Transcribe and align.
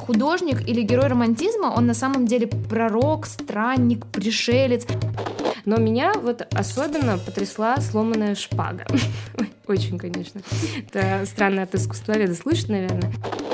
художник 0.00 0.66
или 0.68 0.82
герой 0.82 1.08
романтизма, 1.08 1.72
он 1.76 1.86
на 1.86 1.94
самом 1.94 2.26
деле 2.26 2.46
пророк, 2.46 3.26
странник, 3.26 4.06
пришелец. 4.06 4.86
Но 5.64 5.76
меня 5.76 6.12
вот 6.14 6.46
особенно 6.54 7.18
потрясла 7.18 7.76
сломанная 7.76 8.34
шпага. 8.34 8.86
Очень, 9.66 9.98
конечно. 9.98 10.40
Это 10.88 11.24
странно 11.26 11.62
от 11.62 11.74
искусствоведа 11.74 12.34
слышать, 12.34 12.68
наверное. 12.68 13.12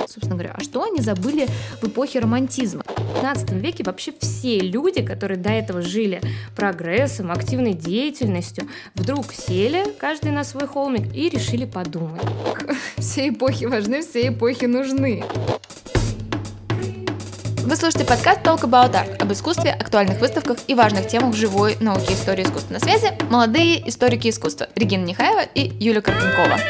Собственно 0.09 0.37
говоря, 0.37 0.55
а 0.57 0.63
что 0.63 0.85
они 0.85 1.01
забыли 1.01 1.47
в 1.83 1.89
эпохе 1.89 2.21
романтизма? 2.21 2.83
В 2.87 3.15
15 3.15 3.53
веке 3.53 3.85
вообще 3.85 4.13
все 4.19 4.61
люди, 4.61 5.03
которые 5.03 5.37
до 5.37 5.51
этого 5.51 5.83
жили 5.83 6.21
прогрессом, 6.55 7.31
активной 7.33 7.75
деятельностью, 7.75 8.69
вдруг 8.95 9.33
сели, 9.33 9.85
каждый 9.99 10.31
на 10.33 10.45
свой 10.45 10.67
холмик, 10.67 11.15
и 11.15 11.29
решили 11.29 11.65
подумать. 11.65 12.23
Все 12.97 13.29
эпохи 13.29 13.65
важны, 13.65 14.03
все 14.03 14.29
эпохи 14.29 14.65
нужны. 14.67 15.25
Вы 17.67 17.75
слушаете 17.75 18.07
подкаст 18.07 18.43
Talk 18.43 18.61
About 18.61 18.93
Art 18.93 19.21
об 19.21 19.33
искусстве, 19.33 19.73
актуальных 19.73 20.21
выставках 20.21 20.59
и 20.69 20.75
важных 20.77 21.09
темах 21.09 21.35
живой 21.35 21.77
науки 21.81 22.13
истории 22.13 22.45
искусства. 22.45 22.75
На 22.75 22.79
связи 22.79 23.09
молодые 23.29 23.89
историки 23.89 24.29
искусства 24.29 24.69
Регина 24.77 25.05
Нехаева 25.05 25.43
и 25.53 25.73
Юлия 25.81 26.01
Карпенкова. 26.01 26.61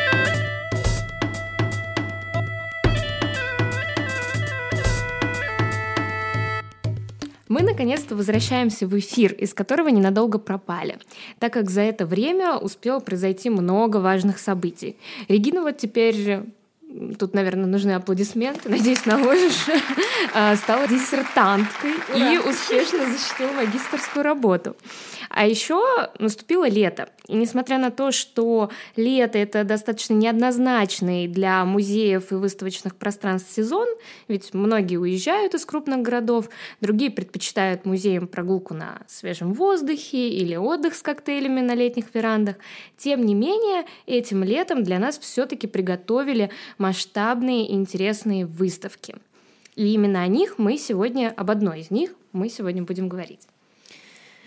Мы 7.49 7.61
наконец-то 7.61 8.17
возвращаемся 8.17 8.87
в 8.87 8.99
эфир, 8.99 9.35
из 9.35 9.53
которого 9.53 9.89
ненадолго 9.89 10.39
пропали, 10.39 10.99
так 11.39 11.53
как 11.53 11.69
за 11.69 11.83
это 11.83 12.07
время 12.07 12.57
успело 12.57 13.01
произойти 13.01 13.51
много 13.51 13.99
важных 13.99 14.39
событий. 14.39 14.97
Регина 15.29 15.61
вот 15.61 15.77
теперь 15.77 16.41
тут, 17.19 17.35
наверное, 17.35 17.67
нужны 17.67 17.93
аплодисменты, 17.93 18.69
надеюсь, 18.69 19.05
наложишь, 19.07 19.67
а, 20.35 20.57
стала 20.57 20.87
диссертанткой 20.87 21.93
Ура. 22.15 22.33
и 22.33 22.39
успешно 22.39 23.07
защитила 23.07 23.53
магистрскую 23.53 24.23
работу. 24.25 24.77
А 25.29 25.47
еще 25.47 25.85
наступило 26.19 26.69
лето. 26.69 27.09
И 27.29 27.35
несмотря 27.35 27.79
на 27.79 27.91
то, 27.91 28.13
что 28.13 28.71
лето— 28.95 29.39
это 29.39 29.65
достаточно 29.65 30.15
неоднозначный 30.15 31.27
для 31.27 31.65
музеев 31.65 32.31
и 32.31 32.37
выставочных 32.37 32.95
пространств 32.95 33.53
сезон, 33.53 33.89
ведь 34.29 34.55
многие 34.55 34.97
уезжают 34.97 35.55
из 35.55 35.65
крупных 35.65 36.03
городов, 36.03 36.49
другие 36.81 37.11
предпочитают 37.11 37.85
музеям 37.85 38.29
прогулку 38.29 38.75
на 38.75 39.01
свежем 39.09 39.53
воздухе 39.53 40.29
или 40.29 40.55
отдых 40.57 40.95
с 40.95 41.03
коктейлями 41.03 41.61
на 41.61 41.75
летних 41.75 42.15
верандах, 42.15 42.57
тем 42.97 43.27
не 43.27 43.35
менее, 43.35 43.85
этим 44.07 44.45
летом 44.45 44.85
для 44.85 44.99
нас 44.99 45.19
все-таки 45.19 45.67
приготовили 45.67 46.51
масштабные 46.87 47.67
и 47.67 47.75
интересные 47.75 48.47
выставки. 48.47 49.17
И 49.75 49.93
именно 49.93 50.23
о 50.23 50.29
них 50.29 50.59
мы 50.59 50.79
сегодня, 50.79 51.35
об 51.37 51.51
одной 51.51 51.81
из 51.81 51.91
них 51.91 52.15
мы 52.33 52.49
сегодня 52.49 52.85
будем 52.85 53.09
говорить. 53.09 53.49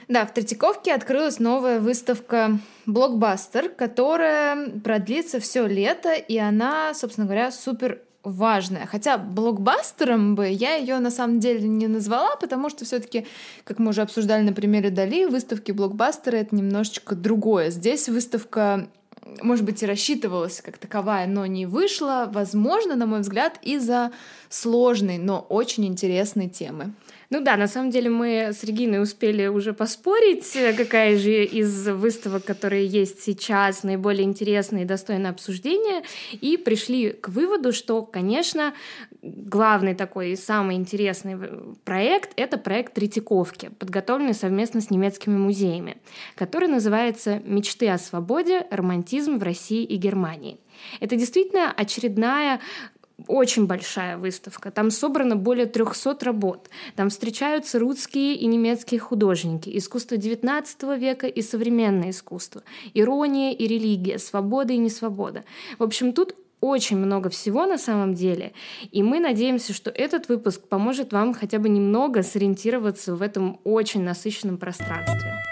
Да, 0.08 0.26
в 0.26 0.34
Третьяковке 0.34 0.94
открылась 0.94 1.40
новая 1.40 1.82
выставка 1.82 2.58
«Блокбастер», 2.86 3.68
которая 3.68 4.70
продлится 4.80 5.42
все 5.42 5.68
лето, 5.68 6.14
и 6.14 6.38
она, 6.38 6.94
собственно 6.94 7.28
говоря, 7.28 7.52
супер 7.52 8.02
важная. 8.24 8.86
Хотя 8.86 9.18
блокбастером 9.18 10.36
бы 10.36 10.48
я 10.48 10.76
ее 10.76 11.00
на 11.00 11.12
самом 11.12 11.42
деле 11.42 11.68
не 11.68 11.88
назвала, 11.88 12.38
потому 12.38 12.70
что 12.70 12.86
все-таки, 12.86 13.28
как 13.66 13.80
мы 13.80 13.90
уже 13.90 14.02
обсуждали 14.02 14.44
на 14.44 14.54
примере 14.54 14.90
Дали, 14.90 15.26
выставки 15.26 15.74
блокбастера 15.74 16.38
это 16.38 16.56
немножечко 16.56 17.16
другое. 17.16 17.70
Здесь 17.70 18.08
выставка 18.08 18.88
может 19.42 19.66
быть, 19.66 19.82
и 19.84 19.86
рассчитывалась 19.86 20.62
как 20.62 20.78
таковая, 20.78 21.28
но 21.28 21.46
не 21.46 21.66
вышла, 21.66 22.30
возможно, 22.32 22.96
на 22.96 23.06
мой 23.06 23.22
взгляд, 23.22 23.60
из-за 23.62 24.12
сложной, 24.50 25.18
но 25.18 25.40
очень 25.50 25.86
интересной 25.86 26.50
темы. 26.50 26.94
Ну 27.30 27.42
да, 27.42 27.58
на 27.58 27.68
самом 27.68 27.92
деле 27.92 28.10
мы 28.10 28.50
с 28.52 28.64
Региной 28.64 29.04
успели 29.04 29.46
уже 29.46 29.74
поспорить, 29.74 30.52
какая 30.76 31.16
же 31.16 31.46
из 31.46 31.88
выставок, 31.88 32.44
которые 32.44 32.88
есть 32.88 33.22
сейчас, 33.22 33.84
наиболее 33.84 34.24
интересная 34.24 34.82
и 34.82 34.86
достойна 34.86 35.30
обсуждения, 35.30 36.02
и 36.32 36.58
пришли 36.58 37.12
к 37.12 37.30
выводу, 37.30 37.72
что, 37.72 38.02
конечно, 38.02 38.74
главный 39.22 39.94
такой 39.94 40.32
и 40.32 40.36
самый 40.36 40.76
интересный 40.76 41.38
проект— 41.84 42.32
это 42.36 42.58
проект 42.58 42.96
Третьяковки, 42.96 43.70
подготовленный 43.78 44.34
совместно 44.34 44.82
с 44.82 44.90
немецкими 44.90 45.38
музеями, 45.38 45.98
который 46.34 46.68
называется 46.68 47.44
«Мечты 47.46 47.90
о 47.90 48.00
свободе. 48.00 48.66
Романтизм 48.72 49.38
в 49.38 49.44
России 49.44 49.84
и 49.84 49.98
Германии». 49.98 50.60
Это 51.00 51.16
действительно 51.16 51.72
очередная 51.72 52.60
очень 53.28 53.66
большая 53.66 54.18
выставка. 54.18 54.72
Там 54.72 54.92
собрано 54.92 55.36
более 55.36 55.66
300 55.66 56.18
работ. 56.22 56.70
Там 56.96 57.10
встречаются 57.10 57.80
русские 57.80 58.36
и 58.36 58.46
немецкие 58.46 59.00
художники, 59.00 59.76
искусство 59.78 60.16
XIX 60.16 60.98
века 60.98 61.28
и 61.28 61.42
современное 61.42 62.12
искусство, 62.12 62.64
ирония 62.94 63.52
и 63.54 63.68
религия, 63.68 64.20
свобода 64.20 64.74
и 64.74 64.78
несвобода. 64.78 65.44
В 65.78 65.84
общем, 65.84 66.14
тут 66.14 66.36
очень 66.62 66.98
много 66.98 67.30
всего 67.30 67.66
на 67.66 67.78
самом 67.78 68.14
деле, 68.14 68.52
и 68.92 69.02
мы 69.02 69.20
надеемся, 69.20 69.74
что 69.74 69.90
этот 69.90 70.28
выпуск 70.28 70.68
поможет 70.68 71.14
вам 71.14 71.34
хотя 71.34 71.58
бы 71.58 71.70
немного 71.70 72.22
сориентироваться 72.22 73.16
в 73.16 73.22
этом 73.22 73.60
очень 73.64 74.04
насыщенном 74.04 74.58
пространстве. 74.58 75.49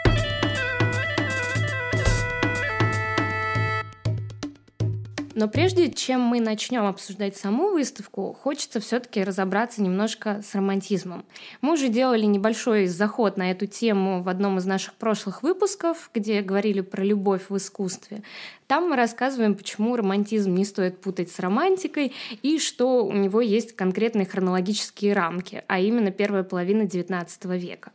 Но 5.37 5.47
прежде 5.47 5.91
чем 5.91 6.21
мы 6.21 6.39
начнем 6.39 6.87
обсуждать 6.87 7.37
саму 7.37 7.69
выставку, 7.69 8.33
хочется 8.41 8.79
все-таки 8.79 9.23
разобраться 9.23 9.83
немножко 9.83 10.41
с 10.41 10.55
романтизмом. 10.55 11.25
Мы 11.61 11.73
уже 11.73 11.89
делали 11.89 12.25
небольшой 12.25 12.87
заход 12.87 13.37
на 13.37 13.51
эту 13.51 13.67
тему 13.67 14.23
в 14.23 14.29
одном 14.29 14.57
из 14.57 14.65
наших 14.65 14.95
прошлых 14.95 15.43
выпусков, 15.43 16.09
где 16.11 16.41
говорили 16.41 16.81
про 16.81 17.03
любовь 17.03 17.49
в 17.49 17.57
искусстве. 17.57 18.23
Там 18.65 18.89
мы 18.89 18.95
рассказываем, 18.95 19.53
почему 19.53 19.95
романтизм 19.95 20.55
не 20.55 20.65
стоит 20.65 21.01
путать 21.01 21.29
с 21.29 21.37
романтикой 21.37 22.13
и 22.41 22.57
что 22.57 23.05
у 23.05 23.13
него 23.13 23.39
есть 23.39 23.75
конкретные 23.75 24.25
хронологические 24.25 25.13
рамки, 25.13 25.63
а 25.67 25.79
именно 25.79 26.09
первая 26.09 26.41
половина 26.41 26.81
XIX 26.81 27.55
века. 27.59 27.91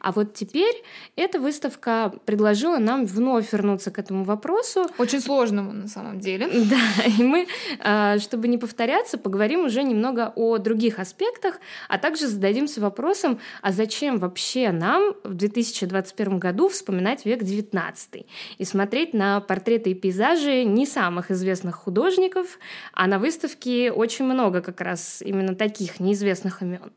А 0.00 0.12
вот 0.12 0.34
теперь 0.34 0.82
эта 1.16 1.40
выставка 1.40 2.12
предложила 2.24 2.78
нам 2.78 3.06
вновь 3.06 3.52
вернуться 3.52 3.90
к 3.90 3.98
этому 3.98 4.24
вопросу. 4.24 4.86
Очень 4.98 5.20
сложному 5.20 5.72
на 5.72 5.88
самом 5.88 6.20
деле. 6.20 6.48
Да, 6.68 7.04
и 7.04 7.22
мы, 7.22 7.46
а, 7.80 8.18
чтобы 8.18 8.46
не 8.46 8.58
повторяться, 8.58 9.16
поговорим 9.16 9.64
уже 9.64 9.82
немного 9.82 10.32
о 10.36 10.58
других 10.58 10.98
аспектах, 10.98 11.60
а 11.88 11.98
также 11.98 12.26
зададимся 12.26 12.80
вопросом, 12.80 13.38
а 13.62 13.72
зачем 13.72 14.18
вообще 14.18 14.70
нам 14.70 15.14
в 15.24 15.34
2021 15.34 16.38
году 16.38 16.68
вспоминать 16.68 17.24
век 17.24 17.42
XIX 17.42 18.26
и 18.58 18.64
смотреть 18.64 19.14
на 19.14 19.40
портреты 19.40 19.90
и 19.90 19.94
пейзажи 19.94 20.64
не 20.64 20.84
самых 20.84 21.30
известных 21.30 21.76
художников, 21.76 22.58
а 22.92 23.06
на 23.06 23.18
выставке 23.18 23.90
очень 23.90 24.26
много 24.26 24.60
как 24.60 24.80
раз 24.80 25.22
именно 25.22 25.54
таких 25.54 26.00
неизвестных 26.00 26.62
имен. 26.62 26.92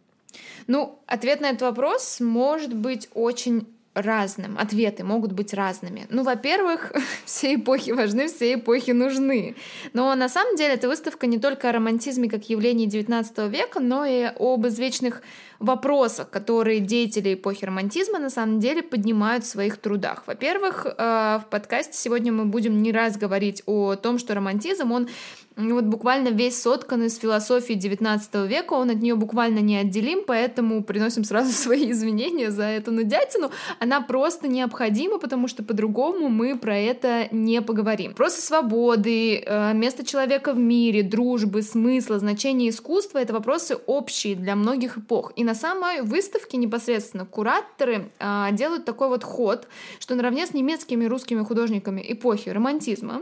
Ну, 0.67 0.99
ответ 1.05 1.41
на 1.41 1.47
этот 1.49 1.61
вопрос 1.61 2.19
может 2.19 2.73
быть 2.73 3.09
очень 3.13 3.67
разным. 3.93 4.57
Ответы 4.57 5.03
могут 5.03 5.33
быть 5.33 5.53
разными. 5.53 6.07
Ну, 6.09 6.23
во-первых, 6.23 6.93
все 7.25 7.55
эпохи 7.55 7.91
важны, 7.91 8.27
все 8.27 8.53
эпохи 8.53 8.91
нужны. 8.91 9.55
Но 9.93 10.15
на 10.15 10.29
самом 10.29 10.55
деле 10.55 10.75
эта 10.75 10.87
выставка 10.87 11.27
не 11.27 11.39
только 11.39 11.69
о 11.69 11.71
романтизме 11.73 12.29
как 12.29 12.49
явлении 12.49 12.87
XIX 12.87 13.49
века, 13.49 13.79
но 13.79 14.05
и 14.05 14.31
об 14.39 14.65
извечных 14.65 15.21
вопросах, 15.59 16.29
которые 16.29 16.79
деятели 16.79 17.33
эпохи 17.33 17.65
романтизма 17.65 18.17
на 18.17 18.29
самом 18.29 18.59
деле 18.59 18.81
поднимают 18.81 19.43
в 19.43 19.47
своих 19.47 19.77
трудах. 19.77 20.23
Во-первых, 20.25 20.85
э, 20.85 21.39
в 21.45 21.45
подкасте 21.49 21.97
сегодня 21.97 22.31
мы 22.31 22.45
будем 22.45 22.81
не 22.81 22.91
раз 22.91 23.17
говорить 23.17 23.61
о 23.65 23.95
том, 23.95 24.17
что 24.17 24.33
романтизм, 24.33 24.91
он 24.91 25.09
вот 25.57 25.83
буквально 25.85 26.29
весь 26.29 26.61
соткан 26.61 27.03
из 27.03 27.17
философии 27.17 27.75
XIX 27.75 28.47
века, 28.47 28.73
он 28.73 28.89
от 28.89 29.01
нее 29.01 29.15
буквально 29.15 29.59
неотделим, 29.59 30.23
поэтому 30.25 30.83
приносим 30.83 31.23
сразу 31.23 31.51
свои 31.51 31.91
извинения 31.91 32.51
за 32.51 32.63
эту 32.63 32.91
нудятину. 32.91 33.51
Она 33.79 34.01
просто 34.01 34.47
необходима, 34.47 35.17
потому 35.17 35.47
что 35.47 35.63
по-другому 35.63 36.29
мы 36.29 36.57
про 36.57 36.77
это 36.77 37.27
не 37.31 37.61
поговорим. 37.61 38.11
Вопросы 38.11 38.41
свободы, 38.41 39.39
э, 39.39 39.73
место 39.73 40.05
человека 40.05 40.53
в 40.53 40.59
мире, 40.59 41.03
дружбы, 41.03 41.61
смысла, 41.61 42.19
значения 42.19 42.69
искусства— 42.69 43.17
это 43.19 43.33
вопросы 43.33 43.77
общие 43.85 44.35
для 44.35 44.55
многих 44.55 44.97
эпох. 44.97 45.33
И 45.35 45.43
на 45.43 45.53
самой 45.53 46.01
выставке 46.01 46.57
непосредственно 46.57 47.25
кураторы 47.25 48.11
а, 48.19 48.51
делают 48.51 48.85
такой 48.85 49.09
вот 49.09 49.23
ход, 49.23 49.67
что 49.99 50.15
наравне 50.15 50.45
с 50.45 50.53
немецкими 50.53 51.05
и 51.05 51.07
русскими 51.07 51.43
художниками 51.43 52.03
эпохи 52.07 52.49
романтизма 52.49 53.21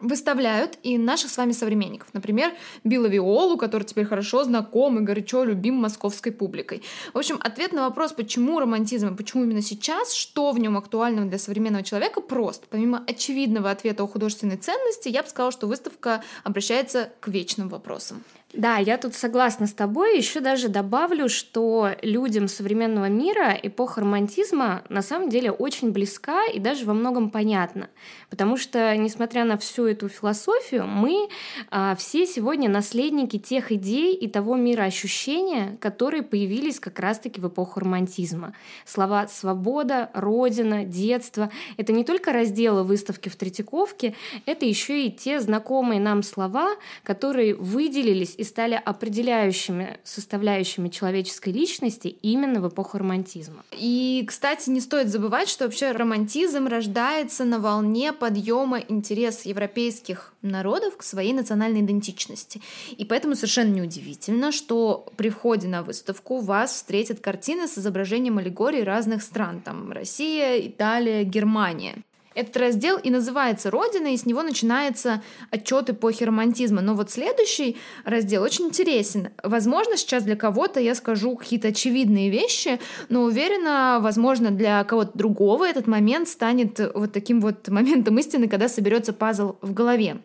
выставляют 0.00 0.78
и 0.82 0.98
наших 0.98 1.30
с 1.30 1.36
вами 1.36 1.52
современников. 1.52 2.08
Например, 2.12 2.52
Билла 2.84 3.06
Виолу, 3.06 3.56
который 3.56 3.84
теперь 3.84 4.04
хорошо 4.04 4.44
знаком 4.44 4.98
и 4.98 5.02
горячо 5.02 5.44
любим 5.44 5.74
московской 5.74 6.32
публикой. 6.32 6.82
В 7.12 7.18
общем, 7.18 7.38
ответ 7.40 7.72
на 7.72 7.82
вопрос, 7.88 8.12
почему 8.12 8.58
романтизм 8.60 9.08
и 9.08 9.16
почему 9.16 9.44
именно 9.44 9.62
сейчас, 9.62 10.12
что 10.12 10.52
в 10.52 10.58
нем 10.58 10.76
актуального 10.76 11.28
для 11.28 11.38
современного 11.38 11.84
человека, 11.84 12.20
прост. 12.20 12.64
Помимо 12.70 13.04
очевидного 13.06 13.70
ответа 13.70 14.02
о 14.02 14.06
художественной 14.06 14.56
ценности, 14.56 15.08
я 15.08 15.22
бы 15.22 15.28
сказала, 15.28 15.52
что 15.52 15.66
выставка 15.66 16.22
обращается 16.44 17.10
к 17.20 17.28
вечным 17.28 17.68
вопросам. 17.68 18.22
Да, 18.52 18.78
я 18.78 18.98
тут 18.98 19.14
согласна 19.14 19.68
с 19.68 19.72
тобой. 19.72 20.16
Еще 20.16 20.40
даже 20.40 20.68
добавлю, 20.68 21.28
что 21.28 21.90
людям 22.02 22.48
современного 22.48 23.08
мира 23.08 23.56
эпоха 23.62 24.00
романтизма 24.00 24.82
на 24.88 25.02
самом 25.02 25.28
деле 25.28 25.52
очень 25.52 25.92
близка 25.92 26.46
и 26.46 26.58
даже 26.58 26.84
во 26.84 26.92
многом 26.92 27.30
понятна. 27.30 27.90
Потому 28.28 28.56
что, 28.56 28.96
несмотря 28.96 29.44
на 29.44 29.56
всю 29.56 29.86
эту 29.86 30.08
философию, 30.08 30.88
мы 30.88 31.28
а, 31.70 31.94
все 31.94 32.26
сегодня 32.26 32.68
наследники 32.68 33.38
тех 33.38 33.70
идей 33.70 34.16
и 34.16 34.26
того 34.26 34.56
мира 34.56 34.82
ощущения, 34.82 35.78
которые 35.80 36.24
появились 36.24 36.80
как 36.80 36.98
раз-таки 36.98 37.40
в 37.40 37.46
эпоху 37.46 37.78
романтизма. 37.78 38.54
Слова 38.84 39.28
«свобода», 39.28 40.10
«родина», 40.12 40.84
«детство»— 40.84 41.52
это 41.76 41.92
не 41.92 42.02
только 42.02 42.32
разделы 42.32 42.82
выставки 42.82 43.28
в 43.28 43.36
Третьяковке, 43.36 44.16
это 44.44 44.66
еще 44.66 45.06
и 45.06 45.12
те 45.12 45.38
знакомые 45.38 46.00
нам 46.00 46.24
слова, 46.24 46.74
которые 47.04 47.54
выделились 47.54 48.39
и 48.40 48.44
стали 48.44 48.80
определяющими 48.82 49.98
составляющими 50.02 50.88
человеческой 50.88 51.50
личности 51.50 52.08
именно 52.08 52.62
в 52.62 52.68
эпоху 52.68 52.96
романтизма. 52.96 53.62
И, 53.72 54.24
кстати, 54.26 54.70
не 54.70 54.80
стоит 54.80 55.08
забывать, 55.08 55.46
что 55.50 55.64
вообще 55.64 55.92
романтизм 55.92 56.66
рождается 56.66 57.44
на 57.44 57.58
волне 57.58 58.14
подъема 58.14 58.78
интереса 58.78 59.50
европейских 59.50 60.32
народов 60.40 60.96
к 60.96 61.02
своей 61.02 61.34
национальной 61.34 61.82
идентичности. 61.82 62.62
И 62.96 63.04
поэтому 63.04 63.34
совершенно 63.34 63.74
неудивительно, 63.74 64.52
что 64.52 65.06
при 65.16 65.28
входе 65.28 65.68
на 65.68 65.82
выставку 65.82 66.40
вас 66.40 66.72
встретят 66.72 67.20
картины 67.20 67.68
с 67.68 67.76
изображением 67.76 68.38
аллегорий 68.38 68.82
разных 68.82 69.22
стран. 69.22 69.60
Там 69.60 69.92
Россия, 69.92 70.66
Италия, 70.66 71.24
Германия. 71.24 72.02
Этот 72.34 72.56
раздел 72.56 72.96
и 72.96 73.10
называется 73.10 73.70
«Родина», 73.70 74.08
и 74.08 74.16
с 74.16 74.24
него 74.24 74.42
начинается 74.42 75.20
отчет 75.50 75.90
эпохи 75.90 76.22
романтизма. 76.22 76.80
Но 76.80 76.94
вот 76.94 77.10
следующий 77.10 77.76
раздел 78.04 78.44
очень 78.44 78.66
интересен. 78.66 79.30
Возможно, 79.42 79.96
сейчас 79.96 80.22
для 80.22 80.36
кого-то 80.36 80.78
я 80.78 80.94
скажу 80.94 81.34
какие-то 81.34 81.68
очевидные 81.68 82.30
вещи, 82.30 82.78
но 83.08 83.22
уверена, 83.22 83.98
возможно, 84.00 84.52
для 84.52 84.84
кого-то 84.84 85.18
другого 85.18 85.68
этот 85.68 85.88
момент 85.88 86.28
станет 86.28 86.78
вот 86.94 87.12
таким 87.12 87.40
вот 87.40 87.68
моментом 87.68 88.16
истины, 88.18 88.48
когда 88.48 88.68
соберется 88.68 89.12
пазл 89.12 89.56
в 89.60 89.72
голове. 89.72 90.18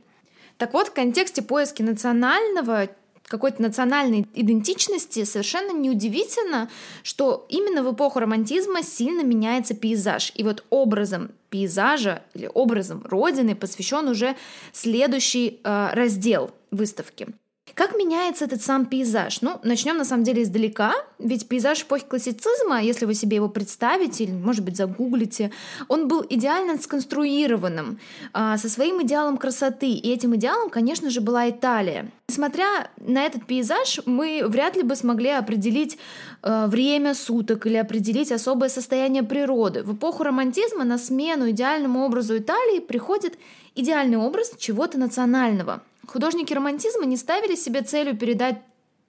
Так 0.57 0.74
вот, 0.74 0.90
в 0.90 0.94
контексте 0.94 1.42
поиски 1.42 1.81
национального 1.81 2.88
какой-то 3.27 3.62
национальной 3.62 4.27
идентичности, 4.33 5.24
совершенно 5.24 5.72
неудивительно, 5.72 6.69
что 7.04 7.45
именно 7.50 7.83
в 7.83 7.94
эпоху 7.94 8.19
романтизма 8.19 8.83
сильно 8.83 9.22
меняется 9.22 9.74
пейзаж. 9.74 10.31
И 10.36 10.44
вот 10.44 10.63
образом 10.69 11.31
пейзажа 11.50 12.22
или 12.33 12.50
образом 12.54 13.04
Родины 13.06 13.56
посвящен 13.56 14.07
уже 14.07 14.36
следующий 14.74 15.60
э, 15.63 15.89
раздел 15.94 16.51
выставки. 16.72 17.27
Как 17.75 17.94
меняется 17.98 18.45
этот 18.45 18.62
сам 18.62 18.86
пейзаж? 18.86 19.42
Ну, 19.42 19.60
начнем 19.63 19.98
на 19.98 20.06
самом 20.06 20.24
деле 20.24 20.44
издалека, 20.44 20.94
ведь 21.19 21.50
пейзаж 21.50 21.83
эпохи 21.83 22.06
классицизма, 22.06 22.81
если 22.81 23.06
вы 23.06 23.13
себе 23.13 23.36
его 23.36 23.50
представите 23.50 24.24
или, 24.24 24.31
может 24.31 24.63
быть, 24.63 24.77
загуглите, 24.77 25.51
он 25.89 26.07
был 26.07 26.25
идеально 26.30 26.77
сконструированным, 26.77 28.00
а, 28.31 28.57
со 28.57 28.69
своим 28.69 29.04
идеалом 29.04 29.38
красоты, 29.38 29.89
и 29.89 30.13
этим 30.13 30.33
идеалом, 30.38 30.69
конечно 30.69 31.10
же, 31.10 31.19
была 31.19 31.50
Италия. 31.50 32.10
Несмотря 32.30 32.89
на 32.98 33.25
этот 33.25 33.45
пейзаж, 33.45 34.00
мы 34.06 34.44
вряд 34.48 34.78
ли 34.78 34.83
бы 34.83 34.95
смогли 34.95 35.31
определить 35.31 35.98
э, 36.44 36.68
время 36.68 37.13
суток 37.13 37.68
или 37.68 37.75
определить 37.75 38.31
особое 38.31 38.69
состояние 38.69 39.24
природы. 39.24 39.83
В 39.83 39.95
эпоху 39.95 40.24
романтизма 40.24 40.86
на 40.86 40.98
смену 40.98 41.50
идеальному 41.50 42.06
образу 42.06 42.38
Италии 42.38 42.80
приходит 42.80 43.38
идеальный 43.75 44.18
образ 44.18 44.54
чего-то 44.57 44.98
национального– 44.98 45.81
Художники 46.07 46.54
романтизма 46.54 47.06
не 47.06 47.18
ставили 47.18 47.56
себе 47.56 47.81
целью 47.81 48.18
передать 48.18 48.57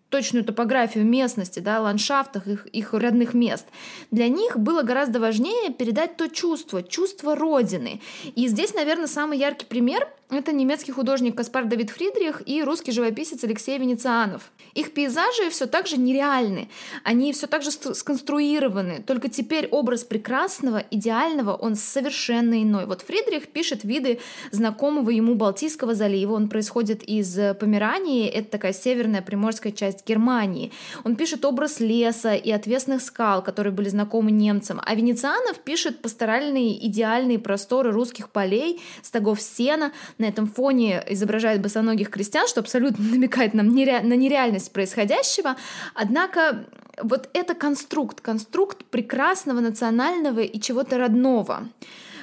точную 0.08 0.44
топографию 0.44 1.04
местности, 1.04 1.58
да, 1.58 1.80
ландшафтах 1.80 2.46
их, 2.46 2.66
их 2.66 2.94
родных 2.94 3.34
мест. 3.34 3.66
Для 4.10 4.28
них 4.28 4.56
было 4.56 4.82
гораздо 4.82 5.18
важнее 5.18 5.72
передать 5.72 6.16
то 6.16 6.28
чувство, 6.28 6.82
чувство 6.82 7.34
Родины. 7.34 8.00
И 8.34 8.46
здесь, 8.46 8.72
наверное, 8.74 9.08
самый 9.08 9.38
яркий 9.38 9.66
пример 9.66 10.08
это 10.30 10.52
немецкий 10.52 10.90
художник 10.90 11.36
Каспар 11.36 11.66
Давид 11.66 11.90
Фридрих 11.90 12.42
и 12.46 12.62
русский 12.64 12.90
живописец 12.90 13.44
Алексей 13.44 13.78
Венецианов. 13.78 14.50
Их 14.74 14.92
пейзажи 14.92 15.50
все 15.50 15.66
так 15.66 15.86
же 15.86 15.96
нереальны, 15.98 16.68
они 17.04 17.32
все 17.32 17.46
так 17.46 17.62
же 17.62 17.70
сконструированы, 17.70 19.04
только 19.06 19.28
теперь 19.28 19.68
образ 19.68 20.02
прекрасного, 20.02 20.82
идеального, 20.90 21.54
он 21.54 21.76
совершенно 21.76 22.60
иной. 22.60 22.86
Вот 22.86 23.02
Фридрих 23.02 23.48
пишет 23.48 23.84
виды 23.84 24.18
знакомого 24.50 25.10
ему 25.10 25.36
Балтийского 25.36 25.94
залива, 25.94 26.34
он 26.34 26.48
происходит 26.48 27.04
из 27.04 27.38
Померании, 27.60 28.28
это 28.28 28.50
такая 28.50 28.72
северная 28.72 29.22
приморская 29.22 29.72
часть 29.72 30.06
Германии. 30.06 30.72
Он 31.04 31.14
пишет 31.14 31.44
образ 31.44 31.78
леса 31.78 32.34
и 32.34 32.50
отвесных 32.50 33.00
скал, 33.00 33.44
которые 33.44 33.72
были 33.72 33.88
знакомы 33.88 34.32
немцам, 34.32 34.80
а 34.84 34.94
Венецианов 34.96 35.58
пишет 35.60 36.02
пасторальные 36.02 36.84
идеальные 36.88 37.38
просторы 37.38 37.92
русских 37.92 38.30
полей, 38.30 38.80
стогов 39.02 39.40
сена, 39.40 39.92
на 40.18 40.24
этом 40.26 40.46
фоне 40.46 41.04
изображает 41.08 41.60
босоногих 41.60 42.10
крестьян, 42.10 42.46
что 42.46 42.60
абсолютно 42.60 43.04
намекает 43.10 43.54
нам 43.54 43.68
нере... 43.68 44.00
на 44.00 44.14
нереальность 44.14 44.72
происходящего. 44.72 45.56
Однако 45.94 46.66
вот 47.02 47.28
это 47.34 47.54
конструкт, 47.54 48.20
конструкт 48.20 48.84
прекрасного, 48.84 49.60
национального 49.60 50.40
и 50.40 50.60
чего-то 50.60 50.98
родного. 50.98 51.68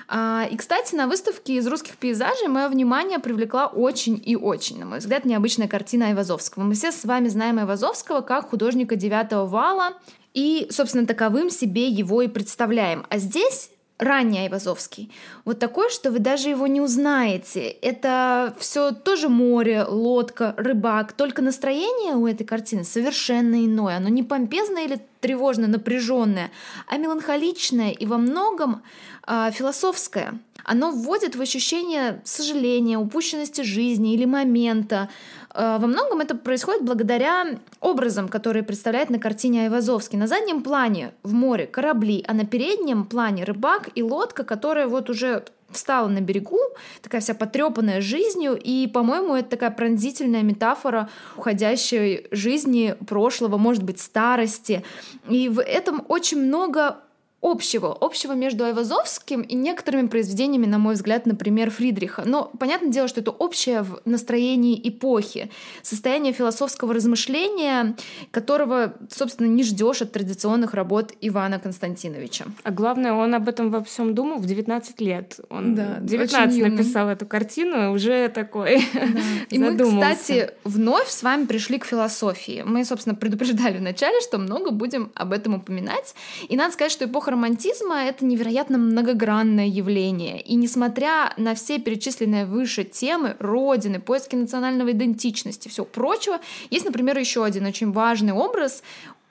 А, 0.07 0.47
и, 0.51 0.57
кстати, 0.57 0.95
на 0.95 1.07
выставке 1.07 1.55
из 1.55 1.67
русских 1.67 1.97
пейзажей 1.97 2.47
мое 2.47 2.67
внимание 2.67 3.19
привлекла 3.19 3.67
очень 3.67 4.21
и 4.23 4.35
очень, 4.35 4.79
на 4.79 4.85
мой 4.85 4.99
взгляд, 4.99 5.25
необычная 5.25 5.67
картина 5.67 6.07
Айвазовского. 6.07 6.63
Мы 6.63 6.73
все 6.73 6.91
с 6.91 7.05
вами 7.05 7.29
знаем 7.29 7.59
Айвазовского 7.59 8.21
как 8.21 8.49
художника 8.49 8.95
девятого 8.95 9.45
вала, 9.45 9.93
и, 10.33 10.67
собственно, 10.71 11.05
таковым 11.05 11.49
себе 11.49 11.87
его 11.87 12.21
и 12.21 12.27
представляем. 12.27 13.05
А 13.09 13.19
здесь 13.19 13.69
ранний 14.03 14.39
Айвазовский. 14.39 15.11
Вот 15.45 15.59
такой, 15.59 15.89
что 15.89 16.11
вы 16.11 16.19
даже 16.19 16.49
его 16.49 16.67
не 16.67 16.81
узнаете. 16.81 17.67
Это 17.67 18.53
все 18.59 18.91
тоже 18.91 19.29
море, 19.29 19.83
лодка, 19.83 20.53
рыбак. 20.57 21.13
Только 21.13 21.41
настроение 21.41 22.15
у 22.15 22.27
этой 22.27 22.43
картины 22.43 22.83
совершенно 22.83 23.65
иное. 23.65 23.97
Оно 23.97 24.09
не 24.09 24.23
помпезное 24.23 24.85
или 24.85 24.99
тревожно 25.23 25.67
напряженное, 25.67 26.51
а 26.87 26.97
меланхоличное 26.97 27.91
и 27.91 28.05
во 28.05 28.17
многом 28.17 28.83
э, 29.25 29.51
философское. 29.51 30.39
Оно 30.65 30.91
вводит 30.91 31.35
в 31.35 31.41
ощущение 31.41 32.21
сожаления, 32.23 32.97
упущенности 32.97 33.61
жизни 33.61 34.13
или 34.13 34.25
момента, 34.25 35.09
Э, 35.53 35.77
во 35.79 35.87
многом 35.87 36.21
это 36.21 36.35
происходит 36.35 36.83
благодаря 36.83 37.59
образам, 37.79 38.27
которые 38.27 38.63
представляет 38.63 39.09
на 39.09 39.19
картине 39.19 39.63
Айвазовский. 39.63 40.17
На 40.17 40.27
заднем 40.27 40.63
плане 40.63 41.13
в 41.23 41.33
море 41.33 41.67
корабли, 41.67 42.23
а 42.27 42.33
на 42.33 42.45
переднем 42.45 43.05
плане 43.05 43.43
рыбак 43.43 43.89
и 43.95 44.03
лодка, 44.03 44.43
которая 44.43 44.87
вот 44.87 45.09
уже 45.09 45.45
встала 45.73 46.07
на 46.07 46.21
берегу, 46.21 46.59
такая 47.01 47.21
вся 47.21 47.33
потрепанная 47.33 48.01
жизнью, 48.01 48.59
и, 48.61 48.87
по-моему, 48.87 49.35
это 49.35 49.49
такая 49.49 49.71
пронзительная 49.71 50.43
метафора 50.43 51.09
уходящей 51.37 52.27
жизни 52.31 52.95
прошлого, 53.07 53.57
может 53.57 53.83
быть, 53.83 53.99
старости. 53.99 54.83
И 55.29 55.49
в 55.49 55.61
этом 55.61 56.05
очень 56.07 56.41
много 56.41 56.97
общего, 57.43 57.95
общего 57.99 58.33
между 58.33 58.63
Айвазовским 58.63 59.41
и 59.41 59.55
некоторыми 59.55 60.07
произведениями, 60.07 60.65
на 60.65 60.79
мой 60.79 60.95
взгляд, 60.95 61.25
например, 61.25 61.69
Фридриха. 61.69 62.23
Но 62.25 62.51
понятное 62.57 62.89
дело, 62.89 63.07
что 63.07 63.21
это 63.21 63.31
общее 63.31 63.83
в 63.83 64.01
настроении 64.05 64.79
эпохи, 64.83 65.51
состояние 65.81 66.33
философского 66.33 66.93
размышления, 66.93 67.95
которого, 68.31 68.95
собственно, 69.09 69.47
не 69.47 69.63
ждешь 69.63 70.01
от 70.01 70.11
традиционных 70.11 70.73
работ 70.73 71.13
Ивана 71.21 71.59
Константиновича. 71.59 72.45
А 72.63 72.71
главное, 72.71 73.13
он 73.13 73.35
об 73.35 73.47
этом 73.47 73.69
во 73.69 73.83
всем 73.83 74.15
думал 74.15 74.37
в 74.39 74.45
19 74.45 75.01
лет. 75.01 75.39
Он 75.49 75.75
да, 75.75 75.97
19 76.01 76.61
написал 76.61 77.09
эту 77.09 77.25
картину, 77.25 77.91
уже 77.91 78.29
такой 78.29 78.73
да. 78.93 79.07
И 79.49 79.59
мы, 79.59 79.77
кстати, 79.77 80.51
вновь 80.63 81.09
с 81.09 81.23
вами 81.23 81.45
пришли 81.45 81.77
к 81.77 81.85
философии. 81.85 82.63
Мы, 82.65 82.85
собственно, 82.85 83.15
предупреждали 83.15 83.77
вначале, 83.77 84.19
что 84.21 84.37
много 84.37 84.71
будем 84.71 85.11
об 85.15 85.31
этом 85.31 85.55
упоминать. 85.55 86.15
И 86.47 86.55
надо 86.55 86.73
сказать, 86.73 86.91
что 86.91 87.05
эпоха 87.05 87.31
романтизма— 87.33 88.03
это 88.05 88.25
невероятно 88.25 88.77
многогранное 88.77 89.67
явление. 89.67 90.41
И 90.41 90.55
несмотря 90.55 91.33
на 91.37 91.53
все 91.53 91.77
перечисленные 91.79 92.45
выше 92.45 92.83
темы, 92.83 93.35
родины, 93.39 93.99
поиски 93.99 94.35
национальной 94.35 94.91
идентичности, 94.91 95.67
все 95.67 95.83
прочего, 95.83 96.39
есть, 96.69 96.85
например, 96.85 97.17
еще 97.17 97.43
один 97.43 97.65
очень 97.65 97.91
важный 97.91 98.33
образ, 98.33 98.83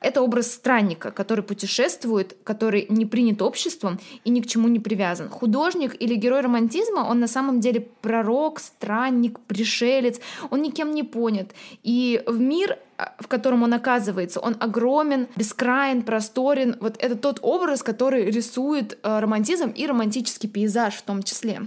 Это 0.03 0.21
образ 0.21 0.53
странника, 0.53 1.11
который 1.13 1.45
путешествует, 1.45 2.37
который 2.45 2.87
не 2.89 3.07
принят 3.07 3.41
обществом 3.41 4.01
и 4.25 4.31
ни 4.31 4.41
к 4.41 4.47
чему 4.47 4.69
не 4.69 4.81
привязан. 4.81 5.29
Художник 5.29 5.95
или 6.03 6.17
герой 6.17 6.41
романтизма, 6.41 7.07
он 7.09 7.21
на 7.21 7.29
самом 7.29 7.61
деле 7.61 7.87
пророк, 8.01 8.59
странник, 8.59 9.39
пришелец, 9.41 10.21
он 10.51 10.63
никем 10.63 10.93
не 10.93 11.05
понят. 11.05 11.55
И 11.85 12.21
в 12.27 12.41
мир 12.41 12.79
в 13.19 13.29
котором 13.29 13.63
он 13.63 13.75
оказывается, 13.75 14.41
он 14.41 14.57
огромен, 14.61 15.29
бескрайен, 15.37 16.03
просторен. 16.03 16.77
Вот 16.81 16.97
это 16.99 17.17
тот 17.17 17.39
образ, 17.43 17.83
который 17.83 18.31
рисует 18.31 18.99
э, 19.03 19.21
романтизм 19.21 19.71
и 19.71 19.87
романтический 19.87 20.49
пейзаж 20.49 20.95
в 20.95 21.03
том 21.03 21.23
числе. 21.23 21.63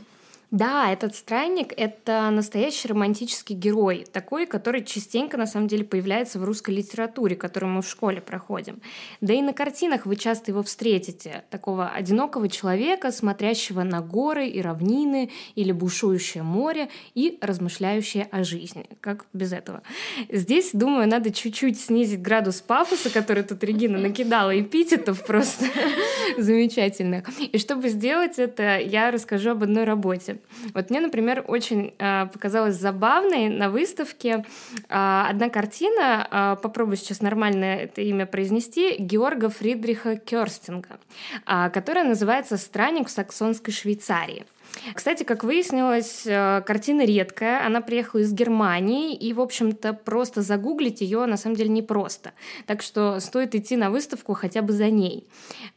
Да, 0.55 0.89
этот 0.89 1.13
странник— 1.17 1.73
это 1.75 2.29
настоящий 2.29 2.87
романтический 2.87 3.57
герой, 3.57 4.07
такой, 4.09 4.45
который 4.45 4.85
частенько, 4.85 5.35
на 5.37 5.47
самом 5.47 5.67
деле, 5.67 5.83
появляется 5.83 6.39
в 6.39 6.45
русской 6.45 6.73
литературе, 6.73 7.35
которую 7.35 7.73
мы 7.73 7.81
в 7.81 7.89
школе 7.89 8.21
проходим. 8.21 8.79
Да 9.19 9.33
и 9.33 9.41
на 9.41 9.51
картинах 9.51 10.05
вы 10.05 10.15
часто 10.15 10.51
его 10.51 10.63
встретите, 10.63 11.43
такого 11.49 11.89
одинокого 11.89 12.47
человека, 12.47 13.11
смотрящего 13.11 13.83
на 13.83 13.99
горы 13.99 14.47
и 14.47 14.61
равнины 14.61 15.29
или 15.55 15.73
бушующее 15.73 16.43
море 16.43 16.87
и 17.15 17.37
размышляющее 17.41 18.29
о 18.31 18.45
жизни. 18.45 18.85
Как 19.01 19.25
без 19.33 19.51
этого? 19.51 19.81
Здесь, 20.29 20.69
думаю, 20.71 21.09
надо 21.09 21.33
чуть-чуть 21.33 21.81
снизить 21.81 22.21
градус 22.21 22.61
пафоса, 22.61 23.09
который 23.09 23.43
тут 23.43 23.61
Регина 23.61 23.99
накидала 23.99 24.57
эпитетов 24.57 25.25
просто 25.25 25.65
замечательных. 26.37 27.27
И 27.41 27.57
чтобы 27.57 27.89
сделать 27.89 28.39
это, 28.39 28.79
я 28.79 29.11
расскажу 29.11 29.49
об 29.49 29.63
одной 29.63 29.83
работе. 29.83 30.39
Вот 30.73 30.89
мне, 30.89 30.99
например, 30.99 31.43
очень 31.47 31.93
э, 31.97 32.25
показалось 32.27 32.75
забавной 32.75 33.49
на 33.49 33.69
выставке 33.69 34.45
э, 34.89 35.25
одна 35.29 35.49
картина, 35.49 36.27
э, 36.29 36.61
попробую 36.61 36.97
сейчас 36.97 37.21
нормально 37.21 37.65
это 37.65 38.01
имя 38.01 38.25
произнести, 38.25 38.95
Георга 38.97 39.49
Фридриха 39.49 40.17
Керстинга, 40.17 40.99
э, 41.45 41.69
которая 41.69 42.05
называется 42.05 42.57
«Странник 42.57 43.07
в 43.07 43.11
саксонской 43.11 43.73
Швейцарии». 43.73 44.45
Кстати, 44.93 45.23
как 45.23 45.43
выяснилось, 45.43 46.23
э, 46.25 46.61
картина 46.65 47.05
редкая, 47.05 47.65
она 47.65 47.81
приехала 47.81 48.21
из 48.21 48.33
Германии, 48.33 49.15
и, 49.15 49.33
в 49.33 49.41
общем-то, 49.41 49.93
просто 49.93 50.41
загуглить 50.41 51.01
ее 51.01 51.25
на 51.25 51.37
самом 51.37 51.55
деле 51.55 51.69
непросто. 51.69 52.33
Так 52.65 52.81
что 52.81 53.19
стоит 53.19 53.55
идти 53.55 53.75
на 53.75 53.89
выставку 53.89 54.33
хотя 54.33 54.61
бы 54.61 54.73
за 54.73 54.89
ней. 54.89 55.27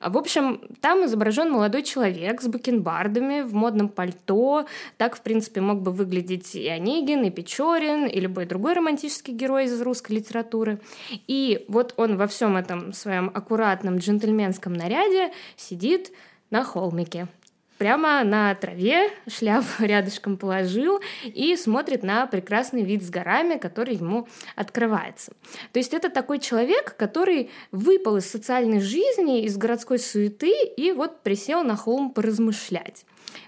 В 0.01 0.17
общем, 0.17 0.61
там 0.81 1.05
изображен 1.05 1.51
молодой 1.51 1.83
человек 1.83 2.41
с 2.41 2.49
бакенбардами 2.49 3.43
в 3.43 3.55
модном 3.55 3.89
пальто. 3.89 4.67
Так, 4.97 5.17
в 5.17 5.23
принципе, 5.23 5.61
мог 5.61 5.81
бы 5.81 5.93
выглядеть 5.93 6.55
и 6.55 6.69
Онегин, 6.69 7.25
и 7.25 7.31
Печорин, 7.31 8.07
и 8.07 8.21
любой 8.21 8.47
другой 8.47 8.75
романтический 8.75 9.35
герой 9.35 9.65
из 9.65 9.81
русской 9.81 10.13
литературы. 10.13 10.81
И 11.27 11.65
вот 11.69 11.95
он 11.97 12.17
во 12.17 12.27
всем 12.27 12.57
этом 12.57 12.93
своем 12.93 13.31
аккуратном 13.33 13.99
джентльменском 13.99 14.73
наряде 14.73 15.33
сидит 15.57 16.13
на 16.51 16.65
холмике 16.65 17.29
прямо 17.79 18.23
на 18.25 18.55
траве, 18.55 19.11
шляпу 19.29 19.67
рядышком 19.79 20.37
положил 20.37 21.01
и 21.25 21.57
смотрит 21.57 22.03
на 22.03 22.27
прекрасный 22.27 22.83
вид 22.83 23.03
с 23.03 23.11
горами, 23.11 23.57
который 23.57 23.95
ему 23.95 24.29
открывается. 24.57 25.33
То 25.73 25.79
есть 25.79 25.95
это 25.95 26.11
такой 26.11 26.41
человек, 26.41 26.97
который 26.97 27.51
выпал 27.73 28.17
из 28.17 28.29
социальной 28.29 28.81
жизни, 28.81 29.45
из 29.45 29.57
городской 29.57 29.99
суеты 29.99 30.53
и 30.77 30.93
вот 30.93 31.23
присел 31.23 31.63
на 31.63 31.77
холм 31.77 32.11
поразмышлять. 32.11 33.05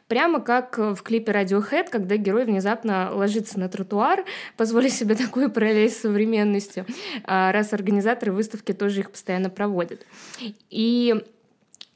Прямо 0.09 0.41
как 0.41 0.77
в 0.79 1.03
клипе 1.03 1.33
Radiohead, 1.33 1.89
когда 1.89 2.17
герой 2.17 2.45
внезапно 2.45 3.11
ложится 3.15 3.59
на 3.59 3.69
тротуар, 3.69 4.25
позволив 4.57 4.93
себе 4.93 5.15
такую 5.17 5.51
параллель 5.51 5.91
с 5.91 5.99
современностью, 5.99 6.87
а, 7.25 7.53
раз 7.53 7.73
организаторы 7.73 8.33
выставки 8.33 8.73
тоже 8.73 9.01
их 9.01 9.11
постоянно 9.11 9.51
проводят. 9.51 10.07
И 10.69 11.25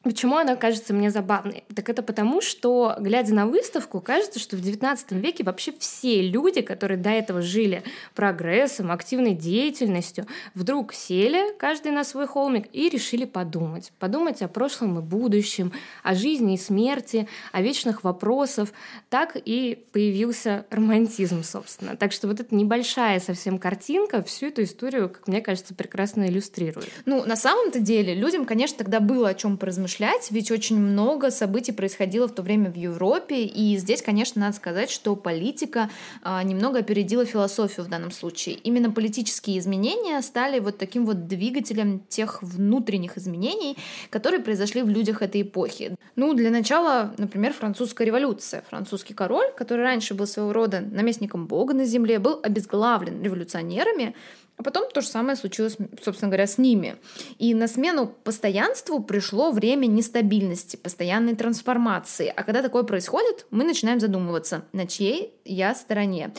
Почему 0.05 0.37
она 0.37 0.55
кажется 0.55 0.93
мне 0.93 1.11
забавной? 1.11 1.65
Так 1.75 1.89
это 1.89 2.03
потому, 2.03 2.43
что, 2.43 2.95
глядя 3.01 3.33
на 3.33 3.47
выставку, 3.47 4.03
кажется, 4.03 4.39
что 4.39 4.55
в 4.55 4.61
XIX 4.61 4.99
веке 5.19 5.45
вообще 5.45 5.73
все 5.79 6.21
люди, 6.21 6.61
которые 6.61 6.99
до 6.99 7.09
этого 7.09 7.41
жили 7.41 7.83
прогрессом, 8.15 8.93
активной 8.93 9.33
деятельностью, 9.33 10.27
вдруг 10.55 10.93
сели, 10.93 11.57
каждый 11.57 11.91
на 11.91 12.05
свой 12.05 12.27
холмик, 12.27 12.67
и 12.75 12.91
решили 12.91 13.25
подумать. 13.25 13.93
Подумать 13.99 14.43
о 14.43 14.49
прошлом 14.49 14.99
и 14.99 15.03
будущем, 15.03 15.73
о 16.03 16.15
жизни 16.15 16.55
и 16.55 16.59
смерти, 16.59 17.27
о 17.53 17.63
вечных 17.63 18.05
вопросах. 18.05 18.69
Так 19.09 19.39
и 19.43 19.87
появился 19.93 20.67
романтизм, 20.69 21.43
собственно. 21.43 21.97
Так 21.97 22.13
что 22.13 22.29
вот 22.29 22.41
эта 22.41 22.55
небольшая 22.55 23.21
совсем 23.21 23.59
картинка 23.59 24.23
всю 24.23 24.49
эту 24.49 24.65
историю, 24.65 25.09
как 25.09 25.29
мне 25.29 25.41
кажется, 25.41 25.75
прекрасно 25.75 26.29
иллюстрирует. 26.29 26.91
Ну, 27.07 27.25
на 27.25 27.37
самом-то 27.37 27.81
деле, 27.81 28.15
людям, 28.15 28.45
конечно, 28.45 28.77
тогда 28.77 29.01
было 29.01 29.31
о 29.31 29.35
чем 29.35 29.57
поразмышлять 29.57 29.94
размышлять, 29.95 30.31
ведь 30.31 30.51
очень 30.51 30.79
много 30.79 31.31
событий 31.31 31.73
происходило 31.73 32.27
в 32.27 32.35
то 32.35 32.43
время 32.43 32.71
в 32.71 32.77
Европе, 32.77 33.45
и 33.45 33.77
здесь, 33.77 34.03
конечно, 34.03 34.41
надо 34.41 34.57
сказать, 34.57 34.91
что 34.91 35.17
политика 35.17 35.91
а, 36.23 36.43
немного 36.43 36.81
опередила 36.81 37.25
философию 37.25 37.87
в 37.87 37.89
данном 37.89 38.11
случае. 38.11 38.57
Именно 38.57 38.91
политические 38.91 39.59
изменения 39.59 40.21
стали 40.23 40.61
вот 40.61 40.79
таким 40.79 41.07
вот 41.07 41.27
двигателем 41.27 42.01
тех 42.09 42.43
внутренних 42.43 43.17
изменений, 43.17 43.77
которые 44.11 44.41
произошли 44.41 44.83
в 44.83 44.89
людях 44.89 45.23
этой 45.23 45.43
эпохи. 45.43 45.97
Ну, 46.17 46.35
для 46.35 46.51
начала, 46.51 47.15
например, 47.19 47.53
французская 47.53 48.05
революция. 48.05 48.63
Французский 48.69 49.15
король, 49.15 49.53
который 49.57 49.83
раньше 49.83 50.15
был 50.15 50.27
своего 50.27 50.53
рода 50.53 50.81
наместником 50.81 51.47
бога 51.47 51.75
на 51.75 51.85
земле, 51.85 52.19
был 52.19 52.41
обезглавлен 52.43 53.23
революционерами, 53.23 54.15
а 54.57 54.63
потом 54.63 54.89
то 54.91 55.01
же 55.01 55.09
самое 55.09 55.37
случилось, 55.37 55.77
собственно 56.03 56.31
говоря, 56.31 56.47
с 56.47 56.59
ними. 56.59 56.97
И 57.39 57.55
на 57.55 57.67
смену 57.67 58.07
постоянству 58.07 59.03
пришло 59.03 59.51
время 59.51 59.87
нестабильности, 59.87 60.77
постоянной 60.77 61.35
трансформации. 61.35 62.33
А 62.35 62.45
когда 62.45 62.63
такое 62.63 62.85
происходит, 62.85 63.47
мы 63.51 63.65
начинаем 63.65 63.99
задумываться, 63.99 64.65
на 64.73 64.87
чьей 64.87 65.35
я 65.45 65.75
стороне. 65.75 66.33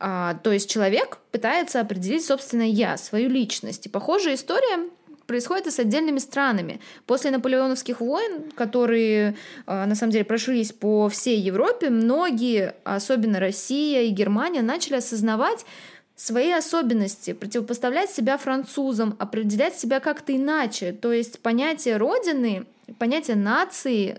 А, 0.00 0.34
то 0.42 0.50
есть 0.50 0.68
человек 0.68 1.18
пытается 1.30 1.80
определить 1.80 2.24
собственное 2.24 2.66
я, 2.66 2.96
свою 2.96 3.28
личность. 3.28 3.86
И 3.86 3.88
похожая 3.88 4.34
история 4.34 4.90
происходит 5.26 5.68
и 5.68 5.70
с 5.70 5.78
отдельными 5.78 6.18
странами. 6.18 6.80
После 7.06 7.30
наполеоновских 7.30 8.00
войн, 8.00 8.50
которые 8.56 9.36
а, 9.66 9.86
на 9.86 9.94
самом 9.94 10.10
деле 10.10 10.24
прошлись 10.24 10.72
по 10.72 11.08
всей 11.08 11.38
Европе, 11.38 11.88
многие, 11.88 12.74
особенно 12.82 13.38
Россия 13.38 14.02
и 14.02 14.08
Германия, 14.08 14.62
начали 14.62 14.96
осознавать, 14.96 15.64
свои 16.20 16.50
особенности, 16.50 17.32
противопоставлять 17.32 18.10
себя 18.10 18.36
французам, 18.36 19.16
определять 19.18 19.78
себя 19.78 20.00
как-то 20.00 20.36
иначе. 20.36 20.92
То 20.92 21.12
есть 21.12 21.40
понятие 21.40 21.96
родины, 21.96 22.66
понятие 22.98 23.36
нации 23.36 24.18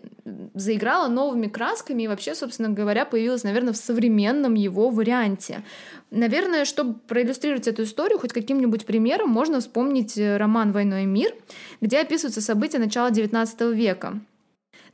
заиграло 0.56 1.10
новыми 1.10 1.46
красками 1.46 2.02
и 2.04 2.08
вообще, 2.08 2.34
собственно 2.34 2.70
говоря, 2.70 3.06
появилось, 3.06 3.44
наверное, 3.44 3.74
в 3.74 3.78
современном 3.78 4.56
его 4.56 4.90
варианте. 4.90 5.62
Наверное, 6.10 6.66
чтобы 6.66 6.96
проиллюстрировать 6.96 7.68
эту 7.68 7.84
историю 7.84 8.18
хоть 8.18 8.34
каким-нибудь 8.34 8.88
примером, 8.88 9.30
можно 9.30 9.60
вспомнить 9.60 10.18
роман 10.18 10.72
«Войной 10.72 11.06
мир», 11.06 11.36
где 11.82 12.00
описываются 12.00 12.42
события 12.42 12.80
начала 12.80 13.12
XIX 13.12 13.76
века. 13.76 14.20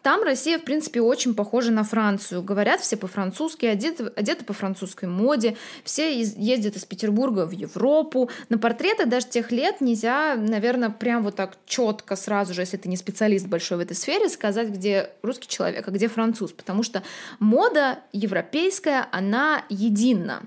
Там 0.02 0.24
Россия, 0.24 0.58
в 0.58 0.64
принципе, 0.64 1.02
очень 1.02 1.34
похожа 1.34 1.72
на 1.72 1.84
Францию. 1.84 2.42
Говорят 2.42 2.80
все 2.80 2.98
по-французски, 2.98 3.66
одеты, 3.66 4.12
одеты 4.16 4.46
по 4.46 4.54
французской 4.54 5.10
моде, 5.10 5.58
все 5.84 6.18
ездят 6.20 6.76
из 6.76 6.86
Петербурга 6.86 7.46
в 7.46 7.52
Европу. 7.52 8.30
На 8.50 8.58
портреты 8.58 9.06
даже 9.06 9.28
тех 9.28 9.52
лет 9.52 9.82
нельзя, 9.82 10.36
наверное, 10.36 10.90
прям 10.90 11.24
вот 11.24 11.36
так 11.36 11.58
четко 11.66 12.16
сразу 12.16 12.54
же, 12.54 12.62
если 12.62 12.78
ты 12.78 12.90
не 12.90 12.98
специалист 12.98 13.48
большой 13.48 13.78
в 13.78 13.82
этой 13.82 13.96
сфере, 13.96 14.30
сказать, 14.30 14.70
где 14.70 15.10
русский 15.22 15.48
человек, 15.48 15.88
а 15.88 15.92
где 15.92 16.08
француз, 16.08 16.52
потому 16.52 16.84
что 16.84 17.04
мода 17.40 18.00
европейская, 18.14 19.08
она 19.12 19.66
едина. 19.70 20.44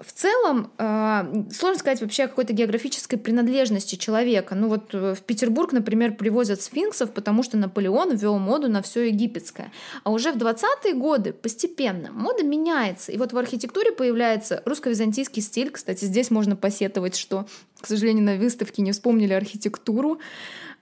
В 0.00 0.12
целом, 0.12 0.70
э, 0.78 1.44
сложно 1.52 1.78
сказать 1.78 2.00
вообще 2.00 2.24
о 2.24 2.28
какой-то 2.28 2.52
географической 2.52 3.18
принадлежности 3.18 3.96
человека. 3.96 4.54
Ну 4.54 4.68
вот 4.68 4.94
э, 4.94 5.14
в 5.14 5.22
Петербург, 5.22 5.72
например, 5.72 6.14
привозят 6.14 6.60
сфинксов, 6.60 7.12
потому 7.12 7.42
что 7.42 7.56
Наполеон 7.56 8.16
ввел 8.16 8.38
моду 8.38 8.68
на 8.68 8.82
все 8.82 9.08
египетское. 9.08 9.72
А 10.04 10.10
уже 10.10 10.32
в 10.32 10.36
20-е 10.36 10.94
годы 10.94 11.32
постепенно 11.32 12.10
мода 12.12 12.42
меняется. 12.42 13.12
И 13.12 13.18
вот 13.18 13.32
в 13.32 13.38
архитектуре 13.38 13.92
появляется 13.92 14.62
русско-византийский 14.64 15.42
стиль. 15.42 15.70
Кстати, 15.70 16.04
здесь 16.04 16.30
можно 16.30 16.56
посетовать, 16.56 17.16
что, 17.16 17.46
к 17.80 17.86
сожалению, 17.86 18.24
на 18.24 18.36
выставке 18.36 18.82
не 18.82 18.92
вспомнили 18.92 19.32
архитектуру. 19.32 20.18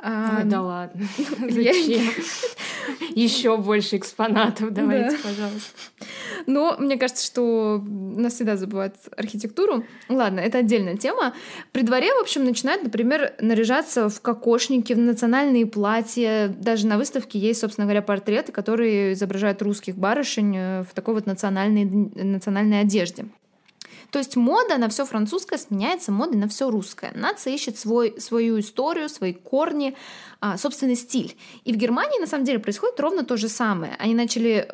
А, 0.07 0.41
Ой, 0.41 0.45
да 0.45 0.61
ладно. 0.61 1.07
Зачем? 1.49 2.03
Еще 3.15 3.57
больше 3.57 3.97
экспонатов 3.97 4.71
давайте, 4.71 5.17
пожалуйста. 5.17 5.71
Но 6.47 6.77
мне 6.79 6.99
кажется, 6.99 7.25
что 7.25 7.83
нас 7.83 8.35
всегда 8.35 8.59
забывают 8.59 8.97
архитектуру. 9.17 9.87
Ладно, 10.11 10.41
это 10.41 10.59
отдельная 10.59 10.99
тема. 10.99 11.33
При 11.73 11.81
дворе, 11.81 12.13
в 12.13 12.21
общем, 12.21 12.45
начинают, 12.45 12.83
например, 12.83 13.33
наряжаться 13.41 14.11
в 14.11 14.21
кокошники, 14.21 14.93
в 14.93 14.99
национальные 14.99 15.65
платья. 15.65 16.49
Даже 16.49 16.87
на 16.87 16.99
выставке 16.99 17.39
есть, 17.39 17.61
собственно 17.61 17.87
говоря, 17.87 18.03
портреты, 18.03 18.53
которые 18.53 19.15
изображают 19.15 19.63
русских 19.63 19.97
барышень 19.97 20.83
в 20.83 20.89
такой 20.95 21.15
вот 21.15 21.25
национальной, 21.25 21.85
национальной 21.85 22.83
одежде. 22.83 23.25
То 24.15 24.21
есть 24.21 24.37
мода 24.37 24.79
на 24.79 24.89
все 24.89 25.05
французское 25.05 25.59
сменяется 25.59 26.13
модой 26.13 26.37
на 26.37 26.47
все 26.47 26.71
русское. 26.71 27.11
Нация 27.17 27.53
ищет 27.53 27.77
свой, 27.77 28.15
свою 28.21 28.61
историю, 28.61 29.09
свои 29.09 29.33
корни, 29.33 29.97
а, 30.39 30.57
собственный 30.57 30.95
стиль. 30.95 31.37
И 31.65 31.73
в 31.73 31.77
Германии 31.77 32.21
на 32.21 32.29
самом 32.29 32.45
деле 32.45 32.61
происходит 32.61 33.01
ровно 33.01 33.25
то 33.25 33.37
же 33.37 33.49
самое. 33.49 33.97
Они 33.99 34.15
начали 34.15 34.69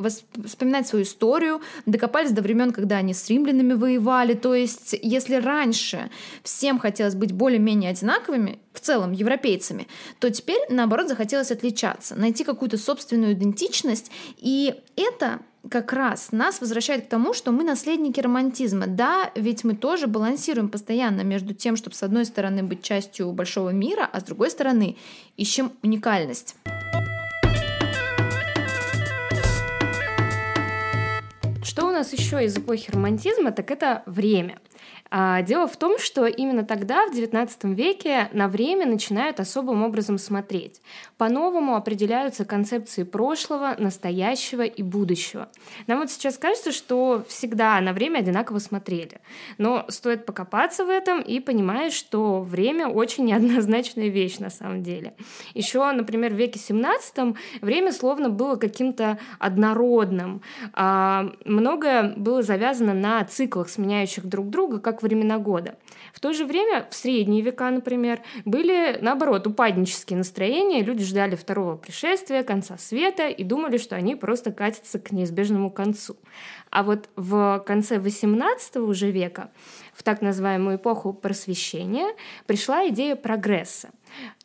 вспоминать 0.44 0.88
свою 0.88 1.06
историю, 1.06 1.62
докопались 1.86 2.32
до 2.32 2.42
времен, 2.42 2.70
когда 2.70 2.98
они 2.98 3.14
с 3.14 3.30
римлянами 3.30 3.72
воевали. 3.72 4.34
То 4.34 4.54
есть, 4.54 4.94
если 5.00 5.36
раньше 5.36 6.10
всем 6.42 6.78
хотелось 6.78 7.14
быть 7.14 7.32
более-менее 7.32 7.92
одинаковыми, 7.92 8.58
в 8.74 8.80
целом 8.80 9.12
европейцами, 9.12 9.88
то 10.20 10.30
теперь, 10.30 10.60
наоборот, 10.68 11.08
захотелось 11.08 11.50
отличаться, 11.50 12.14
найти 12.14 12.44
какую-то 12.44 12.78
собственную 12.78 13.32
идентичность. 13.32 14.10
И 14.36 14.74
это 14.96 15.40
как 15.68 15.92
раз 15.92 16.32
нас 16.32 16.60
возвращает 16.60 17.06
к 17.06 17.08
тому, 17.08 17.34
что 17.34 17.52
мы 17.52 17.64
наследники 17.64 18.20
романтизма. 18.20 18.86
Да, 18.86 19.30
ведь 19.34 19.64
мы 19.64 19.74
тоже 19.74 20.06
балансируем 20.06 20.68
постоянно 20.68 21.22
между 21.22 21.54
тем, 21.54 21.76
чтобы 21.76 21.94
с 21.94 22.02
одной 22.02 22.24
стороны 22.24 22.62
быть 22.62 22.82
частью 22.82 23.30
большого 23.32 23.70
мира, 23.70 24.08
а 24.10 24.20
с 24.20 24.24
другой 24.24 24.50
стороны 24.50 24.96
ищем 25.36 25.72
уникальность. 25.82 26.56
Нас 32.00 32.14
еще 32.14 32.42
из 32.42 32.56
эпохи 32.56 32.90
романтизма, 32.90 33.52
так 33.52 33.70
это 33.70 34.02
время. 34.06 34.58
А, 35.10 35.42
дело 35.42 35.66
в 35.66 35.76
том, 35.76 35.98
что 35.98 36.26
именно 36.26 36.64
тогда, 36.64 37.06
в 37.06 37.12
XIX 37.12 37.74
веке, 37.74 38.28
на 38.32 38.48
время 38.48 38.86
начинают 38.86 39.40
особым 39.40 39.82
образом 39.82 40.18
смотреть. 40.18 40.80
По-новому 41.18 41.74
определяются 41.74 42.44
концепции 42.44 43.02
прошлого, 43.02 43.74
настоящего 43.76 44.62
и 44.62 44.82
будущего. 44.82 45.48
Нам 45.88 45.98
вот 45.98 46.10
сейчас 46.10 46.38
кажется, 46.38 46.70
что 46.70 47.24
всегда 47.28 47.80
на 47.80 47.92
время 47.92 48.20
одинаково 48.20 48.58
смотрели. 48.60 49.20
Но 49.58 49.84
стоит 49.88 50.26
покопаться 50.26 50.84
в 50.84 50.88
этом 50.88 51.20
и 51.20 51.40
понимаешь, 51.40 51.92
что 51.92 52.40
время 52.40 52.86
очень 52.86 53.24
неоднозначная 53.24 54.08
вещь 54.08 54.38
на 54.38 54.50
самом 54.50 54.82
деле. 54.82 55.14
Еще, 55.54 55.90
например, 55.90 56.32
в 56.32 56.36
веке 56.36 56.60
XVII 56.60 57.36
время 57.60 57.92
словно 57.92 58.30
было 58.30 58.54
каким-то 58.54 59.18
однородным. 59.40 60.42
А, 60.72 61.32
многое 61.90 62.14
было 62.16 62.42
завязано 62.42 62.94
на 62.94 63.24
циклах, 63.24 63.68
сменяющих 63.68 64.24
друг 64.26 64.48
друга, 64.48 64.78
как 64.80 65.02
времена 65.02 65.38
года. 65.38 65.76
В 66.12 66.20
то 66.20 66.32
же 66.32 66.44
время 66.44 66.86
в 66.90 66.94
средние 66.94 67.42
века, 67.42 67.70
например, 67.70 68.20
были, 68.44 68.98
наоборот, 69.00 69.46
упаднические 69.46 70.18
настроения, 70.18 70.82
люди 70.82 71.04
ждали 71.04 71.36
второго 71.36 71.76
пришествия, 71.76 72.42
конца 72.42 72.76
света 72.78 73.28
и 73.28 73.44
думали, 73.44 73.78
что 73.78 73.96
они 73.96 74.16
просто 74.16 74.52
катятся 74.52 74.98
к 74.98 75.12
неизбежному 75.12 75.70
концу. 75.70 76.16
А 76.70 76.82
вот 76.82 77.08
в 77.16 77.62
конце 77.66 77.96
XVIII 77.96 78.80
уже 78.80 79.10
века, 79.10 79.50
в 79.92 80.02
так 80.02 80.22
называемую 80.22 80.76
эпоху 80.76 81.12
просвещения, 81.12 82.14
пришла 82.46 82.88
идея 82.88 83.16
прогресса. 83.16 83.90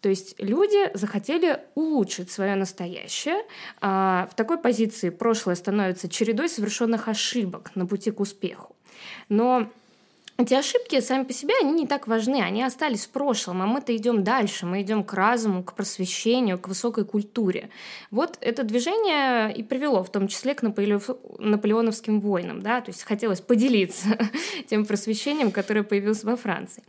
То 0.01 0.09
есть 0.09 0.35
люди 0.39 0.91
захотели 0.93 1.59
улучшить 1.75 2.31
свое 2.31 2.55
настоящее. 2.55 3.43
А 3.81 4.27
в 4.31 4.35
такой 4.35 4.57
позиции 4.57 5.09
прошлое 5.09 5.55
становится 5.55 6.09
чередой 6.09 6.49
совершенных 6.49 7.07
ошибок 7.07 7.71
на 7.75 7.85
пути 7.85 8.11
к 8.11 8.19
успеху. 8.19 8.75
Но 9.29 9.69
эти 10.37 10.53
ошибки 10.53 10.99
сами 10.99 11.23
по 11.23 11.31
себе, 11.31 11.53
они 11.61 11.71
не 11.71 11.87
так 11.87 12.07
важны, 12.07 12.41
они 12.41 12.61
остались 12.61 13.05
в 13.05 13.09
прошлом, 13.09 13.61
а 13.61 13.65
мы-то 13.65 13.95
идем 13.95 14.23
дальше, 14.23 14.65
мы 14.65 14.81
идем 14.81 15.05
к 15.05 15.13
разуму, 15.13 15.63
к 15.63 15.73
просвещению, 15.73 16.59
к 16.59 16.67
высокой 16.67 17.05
культуре. 17.05 17.69
Вот 18.11 18.37
это 18.41 18.63
движение 18.63 19.55
и 19.55 19.63
привело 19.63 20.03
в 20.03 20.11
том 20.11 20.27
числе 20.27 20.53
к 20.53 20.61
наполеоновским 20.61 22.19
войнам, 22.19 22.61
да, 22.61 22.81
то 22.81 22.91
есть 22.91 23.03
хотелось 23.03 23.39
поделиться 23.39 24.17
тем 24.67 24.85
просвещением, 24.85 25.51
которое 25.51 25.83
появилось 25.83 26.25
во 26.25 26.35
Франции. 26.35 26.83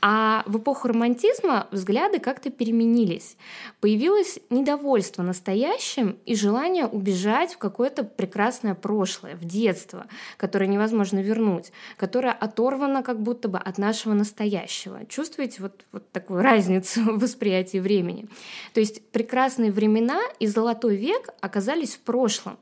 А 0.00 0.42
в 0.46 0.58
эпоху 0.58 0.88
романтизма 0.88 1.68
взгляды 1.70 2.18
как-то 2.18 2.50
переменились. 2.50 3.36
Появилось 3.80 4.40
недовольство 4.50 5.22
настоящим 5.22 6.18
и 6.26 6.34
желание 6.34 6.86
убежать 6.86 7.54
в 7.54 7.58
какое-то 7.58 8.02
прекрасное 8.02 8.74
прошлое, 8.74 9.36
в 9.36 9.44
детство, 9.44 10.06
которое 10.36 10.66
невозможно 10.66 11.20
вернуть, 11.20 11.70
которое 11.96 12.32
оторвано 12.32 12.87
оторвано 12.88 13.02
как 13.02 13.22
будто 13.22 13.48
бы 13.48 13.58
от 13.58 13.78
нашего 13.78 14.14
настоящего. 14.14 15.04
Чувствуете 15.06 15.62
вот, 15.62 15.84
вот 15.92 16.10
такую 16.12 16.42
разницу 16.42 17.00
в 17.00 17.18
восприятии 17.18 17.78
времени? 17.78 18.26
То 18.74 18.80
есть 18.80 19.02
прекрасные 19.10 19.70
времена 19.70 20.20
и 20.40 20.46
золотой 20.46 20.96
век 20.96 21.30
оказались 21.40 21.94
в 21.94 22.00
прошлом. 22.00 22.58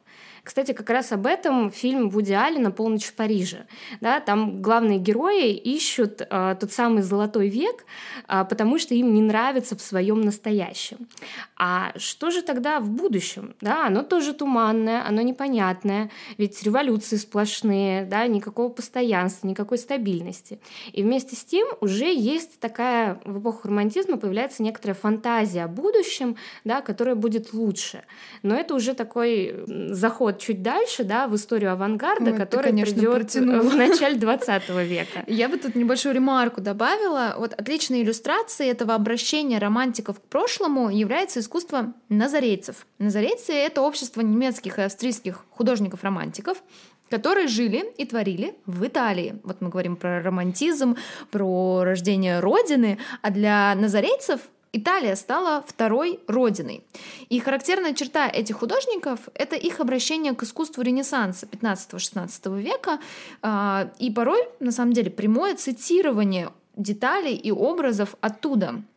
Кстати, 0.46 0.70
как 0.70 0.90
раз 0.90 1.10
об 1.10 1.26
этом 1.26 1.72
фильм 1.72 2.08
Вуди 2.08 2.32
Аллена 2.32 2.70
«Полночь 2.70 3.06
в 3.06 3.14
Париже». 3.14 3.66
Да, 4.00 4.20
там 4.20 4.62
главные 4.62 5.00
герои 5.00 5.50
ищут 5.50 6.20
э, 6.20 6.56
тот 6.60 6.70
самый 6.70 7.02
золотой 7.02 7.48
век, 7.48 7.84
э, 8.28 8.44
потому 8.48 8.78
что 8.78 8.94
им 8.94 9.12
не 9.12 9.22
нравится 9.22 9.74
в 9.74 9.80
своем 9.80 10.20
настоящем. 10.20 11.08
А 11.56 11.90
что 11.96 12.30
же 12.30 12.42
тогда 12.42 12.78
в 12.78 12.88
будущем? 12.90 13.56
Да, 13.60 13.88
оно 13.88 14.04
тоже 14.04 14.34
туманное, 14.34 15.04
оно 15.04 15.20
непонятное, 15.20 16.12
ведь 16.38 16.62
революции 16.62 17.16
сплошные, 17.16 18.04
да, 18.04 18.24
никакого 18.28 18.68
постоянства, 18.68 19.48
никакой 19.48 19.78
стабильности. 19.78 20.60
И 20.92 21.02
вместе 21.02 21.34
с 21.34 21.44
тем 21.44 21.66
уже 21.80 22.14
есть 22.14 22.60
такая, 22.60 23.20
в 23.24 23.40
эпоху 23.40 23.66
романтизма 23.66 24.16
появляется 24.16 24.62
некоторая 24.62 24.94
фантазия 24.94 25.64
о 25.64 25.68
будущем, 25.68 26.36
да, 26.62 26.82
которая 26.82 27.16
будет 27.16 27.52
лучше. 27.52 28.04
Но 28.44 28.54
это 28.54 28.76
уже 28.76 28.94
такой 28.94 29.64
заход 29.90 30.35
вот 30.36 30.42
чуть 30.42 30.62
дальше, 30.62 31.04
да, 31.04 31.26
в 31.26 31.34
историю 31.34 31.72
авангарда, 31.72 32.32
Ой, 32.32 32.36
который 32.36 32.72
придет 32.72 33.34
в 33.34 33.76
начале 33.76 34.16
20 34.16 34.68
века. 34.68 35.24
Я 35.26 35.48
бы 35.48 35.56
тут 35.56 35.74
небольшую 35.74 36.14
ремарку 36.14 36.60
добавила. 36.60 37.34
Вот 37.38 37.54
отличной 37.54 38.02
иллюстрацией 38.02 38.70
этого 38.70 38.94
обращения 38.94 39.58
романтиков 39.58 40.20
к 40.20 40.22
прошлому 40.22 40.90
является 40.90 41.40
искусство 41.40 41.94
назарейцев. 42.08 42.86
Назарейцы— 42.98 43.52
это 43.54 43.80
общество 43.80 44.20
немецких 44.20 44.78
и 44.78 44.82
австрийских 44.82 45.44
художников-романтиков, 45.50 46.62
которые 47.08 47.46
жили 47.46 47.92
и 47.96 48.04
творили 48.04 48.54
в 48.66 48.86
Италии. 48.86 49.38
Вот 49.44 49.60
мы 49.60 49.70
говорим 49.70 49.96
про 49.96 50.22
романтизм, 50.22 50.96
про 51.30 51.82
рождение 51.84 52.40
Родины, 52.40 52.98
а 53.22 53.30
для 53.30 53.74
назарейцев 53.74 54.40
Италия 54.76 55.16
стала 55.16 55.64
второй 55.66 56.20
родиной. 56.26 56.84
И 57.30 57.40
характерная 57.40 57.94
черта 57.94 58.28
этих 58.28 58.56
художников— 58.56 59.20
это 59.34 59.56
их 59.56 59.80
обращение 59.80 60.34
к 60.34 60.42
искусству 60.42 60.82
Ренессанса 60.82 61.46
15-16 61.46 62.60
века, 62.60 62.98
а, 63.40 63.90
и 63.98 64.10
порой, 64.10 64.42
на 64.60 64.72
самом 64.72 64.92
деле, 64.92 65.10
прямое 65.10 65.56
цитирование 65.56 66.50
деталей 66.76 67.34
и 67.34 67.50
образов 67.50 68.16
оттуда— 68.20 68.82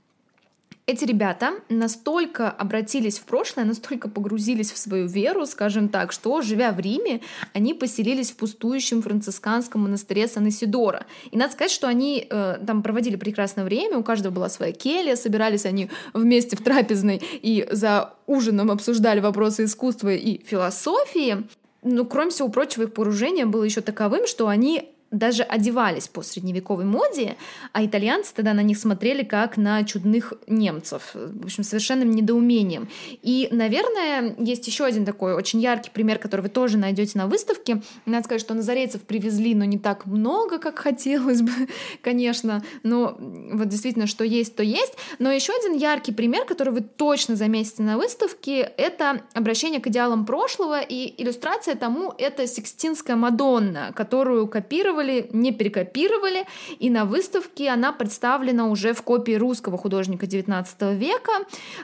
эти 0.89 1.05
ребята 1.05 1.51
настолько 1.69 2.49
обратились 2.49 3.19
в 3.19 3.23
прошлое, 3.25 3.63
настолько 3.63 4.09
погрузились 4.09 4.71
в 4.71 4.77
свою 4.79 5.05
веру, 5.05 5.45
скажем 5.45 5.87
так, 5.87 6.11
что, 6.11 6.41
живя 6.41 6.71
в 6.71 6.79
Риме, 6.79 7.21
они 7.53 7.75
поселились 7.75 8.31
в 8.31 8.37
пустующем 8.37 9.03
францисканском 9.03 9.83
монастыре 9.83 10.27
Сан-Исидора. 10.27 11.05
И 11.29 11.37
надо 11.37 11.53
сказать, 11.53 11.71
что 11.71 11.87
они 11.87 12.25
э, 12.27 12.57
там 12.65 12.81
проводили 12.81 13.17
прекрасное 13.17 13.65
время, 13.65 13.99
у 13.99 14.03
каждого 14.03 14.33
была 14.33 14.49
своя 14.49 14.71
келья, 14.71 15.15
собирались 15.15 15.65
они 15.65 15.91
вместе 16.13 16.57
в 16.57 16.63
трапезной 16.63 17.21
и 17.21 17.67
за 17.69 18.15
ужином 18.25 18.71
обсуждали 18.71 19.19
вопросы 19.19 19.65
искусства 19.65 20.11
и 20.11 20.43
философии. 20.43 21.43
Но, 21.83 22.03
кроме 22.03 22.31
всего 22.31 22.49
прочего, 22.49 22.83
их 22.83 22.93
погружение 22.93 23.45
было 23.45 23.63
еще 23.63 23.81
таковым, 23.81 24.25
что 24.25 24.47
они 24.47 24.89
даже 25.11 25.43
одевались 25.43 26.07
по 26.07 26.21
средневековой 26.21 26.85
моде, 26.85 27.35
а 27.73 27.83
итальянцы 27.83 28.33
тогда 28.33 28.53
на 28.53 28.61
них 28.61 28.77
смотрели 28.77 29.23
как 29.23 29.57
на 29.57 29.83
чудных 29.83 30.33
немцев, 30.47 31.11
в 31.13 31.45
общем, 31.45 31.63
совершенным 31.63 32.11
недоумением. 32.11 32.89
И, 33.21 33.47
наверное, 33.51 34.35
есть 34.37 34.67
еще 34.67 34.85
один 34.85 35.05
такой 35.05 35.33
очень 35.33 35.59
яркий 35.59 35.89
пример, 35.89 36.19
который 36.19 36.41
вы 36.41 36.49
тоже 36.49 36.77
найдете 36.77 37.17
на 37.17 37.27
выставке. 37.27 37.81
Надо 38.05 38.25
сказать, 38.25 38.41
что 38.41 38.53
назарейцев 38.53 39.01
привезли, 39.01 39.55
но 39.55 39.65
не 39.65 39.79
так 39.79 40.05
много, 40.05 40.59
как 40.59 40.79
хотелось 40.79 41.41
бы, 41.41 41.51
конечно, 42.01 42.63
но 42.83 43.17
вот 43.19 43.67
действительно, 43.67 44.07
что 44.07 44.23
есть, 44.23 44.55
то 44.55 44.63
есть. 44.63 44.93
Но 45.17 45.31
еще 45.31 45.53
один 45.53 45.77
яркий 45.77 46.13
пример, 46.13 46.45
который 46.45 46.73
вы 46.73 46.81
точно 46.81 47.35
заметите 47.35 47.83
на 47.83 47.97
выставке, 47.97 48.71
это 48.77 49.21
обращение 49.33 49.79
к 49.79 49.87
идеалам 49.87 50.25
прошлого, 50.25 50.81
и 50.81 51.13
иллюстрация 51.21 51.75
тому— 51.75 52.13
это 52.17 52.45
Сикстинская 52.47 53.15
Мадонна, 53.15 53.91
которую 53.95 54.47
копировали 54.47 54.98
скопировали, 54.99 55.29
не 55.33 55.51
перекопировали, 55.51 56.45
и 56.79 56.89
на 56.89 57.05
выставке 57.05 57.69
она 57.69 57.91
представлена 57.91 58.67
уже 58.67 58.93
в 58.93 59.01
копии 59.01 59.33
русского 59.37 59.77
художника 59.77 60.25
XIX 60.25 60.95
века. 60.95 61.31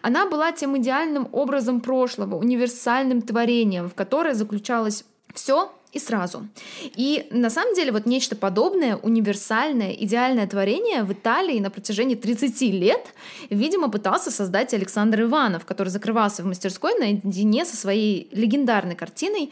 Она 0.01 0.25
была 0.25 0.51
тем 0.51 0.77
идеальным 0.77 1.27
образом 1.31 1.81
прошлого, 1.81 2.35
универсальным 2.35 3.21
творением, 3.21 3.89
в 3.89 3.93
которое 3.93 4.33
заключалось 4.33 5.05
все 5.33 5.71
и 5.93 5.99
сразу. 5.99 6.47
И 6.97 7.27
на 7.31 7.49
самом 7.49 7.73
деле 7.73 7.91
вот 7.91 8.05
нечто 8.05 8.35
подобное, 8.35 8.97
универсальное, 8.97 9.91
идеальное 9.91 10.45
творение 10.45 11.03
в 11.03 11.13
Италии 11.13 11.59
на 11.59 11.69
протяжении 11.69 12.15
30 12.15 12.61
лет, 12.73 13.13
видимо, 13.49 13.89
пытался 13.89 14.29
создать 14.29 14.73
Александр 14.73 15.21
Иванов, 15.21 15.65
который 15.65 15.89
закрывался 15.89 16.43
в 16.43 16.45
мастерской 16.47 16.99
наедине 16.99 17.63
со 17.65 17.77
своей 17.77 18.27
легендарной 18.33 18.95
картиной 18.95 19.51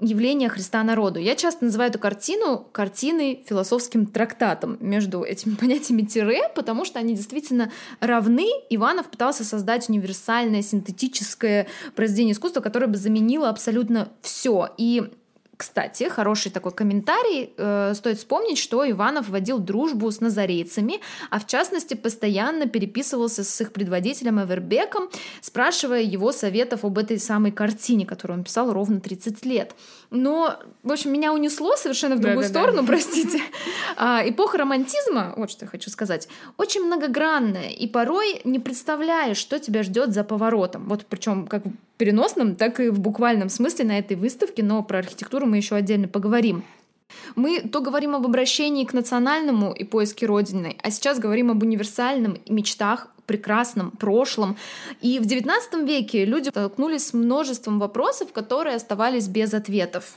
явления 0.00 0.48
Христа 0.48 0.82
народу. 0.82 1.18
Я 1.18 1.36
часто 1.36 1.64
называю 1.64 1.90
эту 1.90 1.98
картину 1.98 2.66
картиной 2.72 3.44
философским 3.46 4.06
трактатом 4.06 4.76
между 4.80 5.22
этими 5.22 5.54
понятиями 5.60 6.02
тире, 6.02 6.42
потому 6.54 6.84
что 6.84 6.98
они 6.98 7.14
действительно 7.14 7.70
равны. 8.00 8.46
Иванов 8.70 9.10
пытался 9.10 9.44
создать 9.44 9.88
универсальное 9.88 10.62
синтетическое 10.62 11.66
произведение 11.94 12.32
искусства, 12.32 12.60
которое 12.60 12.86
бы 12.86 12.96
заменило 12.96 13.48
абсолютно 13.48 14.08
все. 14.22 14.70
И 14.76 15.10
кстати, 15.60 16.08
хороший 16.08 16.50
такой 16.50 16.72
комментарий. 16.72 17.52
Э, 17.58 17.92
стоит 17.94 18.16
вспомнить, 18.16 18.56
что 18.56 18.90
Иванов 18.90 19.28
вводил 19.28 19.58
дружбу 19.58 20.10
с 20.10 20.20
назарейцами, 20.20 21.00
а 21.28 21.38
в 21.38 21.46
частности 21.46 21.92
постоянно 21.92 22.66
переписывался 22.66 23.44
с 23.44 23.60
их 23.60 23.70
предводителем 23.74 24.40
Эвербеком, 24.40 25.10
спрашивая 25.42 26.00
его 26.00 26.32
советов 26.32 26.86
об 26.86 26.96
этой 26.96 27.18
самой 27.18 27.52
картине, 27.52 28.06
которую 28.06 28.38
он 28.38 28.44
писал 28.44 28.72
ровно 28.72 29.00
30 29.00 29.44
лет. 29.44 29.74
Но, 30.08 30.58
в 30.82 30.92
общем, 30.92 31.12
меня 31.12 31.34
унесло 31.34 31.76
совершенно 31.76 32.16
в 32.16 32.20
другую 32.20 32.44
да, 32.44 32.48
сторону, 32.48 32.80
да. 32.80 32.86
простите. 32.86 33.42
А, 33.98 34.22
эпоха 34.24 34.56
романтизма, 34.56 35.34
вот 35.36 35.50
что 35.50 35.66
я 35.66 35.70
хочу 35.70 35.90
сказать, 35.90 36.26
очень 36.56 36.84
многогранная, 36.84 37.68
и 37.68 37.86
порой 37.86 38.40
не 38.44 38.60
представляешь, 38.60 39.36
что 39.36 39.58
тебя 39.58 39.82
ждет 39.82 40.14
за 40.14 40.24
поворотом. 40.24 40.88
Вот 40.88 41.04
причем 41.04 41.46
как 41.46 41.64
переносном, 42.00 42.56
так 42.56 42.80
и 42.80 42.88
в 42.88 42.98
буквальном 42.98 43.50
смысле 43.50 43.84
на 43.84 43.98
этой 43.98 44.16
выставке, 44.16 44.62
но 44.62 44.82
про 44.82 45.00
архитектуру 45.00 45.44
мы 45.44 45.58
еще 45.58 45.74
отдельно 45.74 46.08
поговорим. 46.08 46.64
Мы 47.36 47.60
то 47.60 47.82
говорим 47.82 48.14
об 48.14 48.24
обращении 48.24 48.86
к 48.86 48.94
национальному 48.94 49.72
и 49.72 49.84
поиске 49.84 50.24
Родины, 50.24 50.78
а 50.82 50.90
сейчас 50.90 51.18
говорим 51.18 51.50
об 51.50 51.62
универсальном 51.62 52.38
мечтах, 52.48 53.08
прекрасном 53.26 53.90
прошлом. 53.90 54.56
И 55.02 55.18
в 55.18 55.26
XIX 55.26 55.86
веке 55.86 56.24
люди 56.24 56.48
столкнулись 56.48 57.08
с 57.08 57.12
множеством 57.12 57.78
вопросов, 57.78 58.32
которые 58.32 58.76
оставались 58.76 59.28
без 59.28 59.52
ответов. 59.52 60.14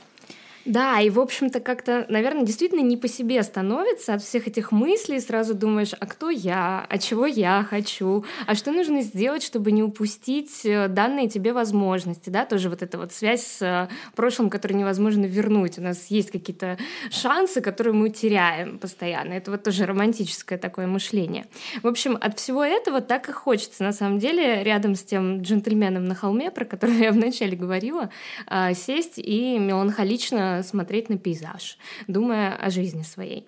Да, 0.64 0.98
и, 1.00 1.10
в 1.10 1.20
общем-то, 1.20 1.60
как-то, 1.60 2.06
наверное, 2.08 2.44
действительно 2.44 2.80
не 2.80 2.96
по 2.96 3.06
себе 3.06 3.42
становится 3.42 4.14
от 4.14 4.22
всех 4.22 4.48
этих 4.48 4.72
мыслей. 4.72 5.20
Сразу 5.20 5.54
думаешь, 5.54 5.92
а 5.98 6.06
кто 6.06 6.30
я, 6.30 6.86
а 6.88 6.98
чего 6.98 7.26
я 7.26 7.66
хочу, 7.68 8.24
а 8.46 8.54
что 8.54 8.72
нужно 8.72 9.02
сделать, 9.02 9.42
чтобы 9.42 9.72
не 9.72 9.82
упустить 9.82 10.64
э, 10.64 10.88
данные 10.88 11.28
тебе 11.28 11.52
возможности, 11.52 12.30
да, 12.30 12.46
тоже 12.46 12.70
вот 12.70 12.82
эта 12.82 12.96
вот 12.96 13.12
связь 13.12 13.42
с 13.42 13.62
э, 13.62 13.88
прошлым, 14.16 14.48
которую 14.48 14.78
невозможно 14.78 15.26
вернуть. 15.26 15.78
У 15.78 15.82
нас 15.82 16.06
есть 16.06 16.30
какие-то 16.30 16.78
шансы, 17.10 17.60
которые 17.60 17.92
мы 17.92 18.08
теряем 18.08 18.78
постоянно. 18.78 19.34
Это 19.34 19.50
вот 19.50 19.64
тоже 19.64 19.84
романтическое 19.84 20.58
такое 20.58 20.86
мышление. 20.86 21.44
В 21.82 21.86
общем, 21.86 22.16
от 22.18 22.38
всего 22.38 22.64
этого 22.64 23.02
так 23.02 23.28
и 23.28 23.32
хочется, 23.32 23.84
на 23.84 23.92
самом 23.92 24.18
деле, 24.18 24.62
рядом 24.62 24.94
с 24.94 25.04
тем 25.04 25.42
джентльменом 25.42 26.06
на 26.06 26.14
холме, 26.14 26.50
про 26.50 26.64
который 26.64 27.00
я 27.00 27.12
вначале 27.12 27.54
говорила, 27.54 28.08
э, 28.48 28.72
сесть 28.72 29.18
и 29.18 29.58
меланхолично 29.58 30.53
смотреть 30.62 31.08
на 31.08 31.18
пейзаж, 31.18 31.78
думая 32.06 32.54
о 32.54 32.70
жизни 32.70 33.02
своей. 33.02 33.46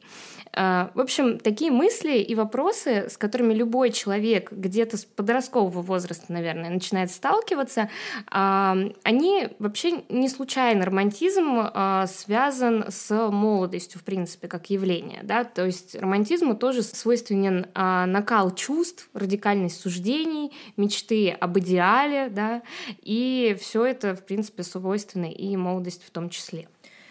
А, 0.58 0.90
в 0.94 1.00
общем, 1.00 1.38
такие 1.38 1.70
мысли 1.70 2.18
и 2.18 2.34
вопросы, 2.34 3.08
с 3.10 3.18
которыми 3.18 3.52
любой 3.52 3.92
человек 3.92 4.50
где-то 4.50 4.96
с 4.96 5.04
подросткового 5.04 5.82
возраста, 5.82 6.32
наверное, 6.32 6.70
начинает 6.70 7.10
сталкиваться, 7.10 7.90
а, 8.30 8.76
они 9.02 9.48
вообще 9.58 10.02
не 10.08 10.30
случайно. 10.30 10.86
Романтизм 10.86 11.66
связан 12.06 12.86
с 12.88 13.30
молодостью, 13.30 14.00
в 14.00 14.04
принципе, 14.04 14.48
как 14.48 14.70
явление. 14.70 15.20
Да? 15.22 15.44
То 15.44 15.66
есть 15.66 15.94
романтизму 15.94 16.56
тоже 16.56 16.82
свойственен 16.82 17.66
накал 17.74 18.54
чувств, 18.54 19.10
радикальность 19.12 19.80
суждений, 19.80 20.52
мечты 20.76 21.30
об 21.30 21.58
идеале, 21.58 22.28
да? 22.30 22.62
и 23.02 23.56
все 23.60 23.84
это, 23.84 24.14
в 24.14 24.24
принципе, 24.24 24.62
свойственно 24.62 25.30
и 25.30 25.56
молодости 25.56 26.04
в 26.06 26.10
том 26.10 26.30
числе. 26.30 26.68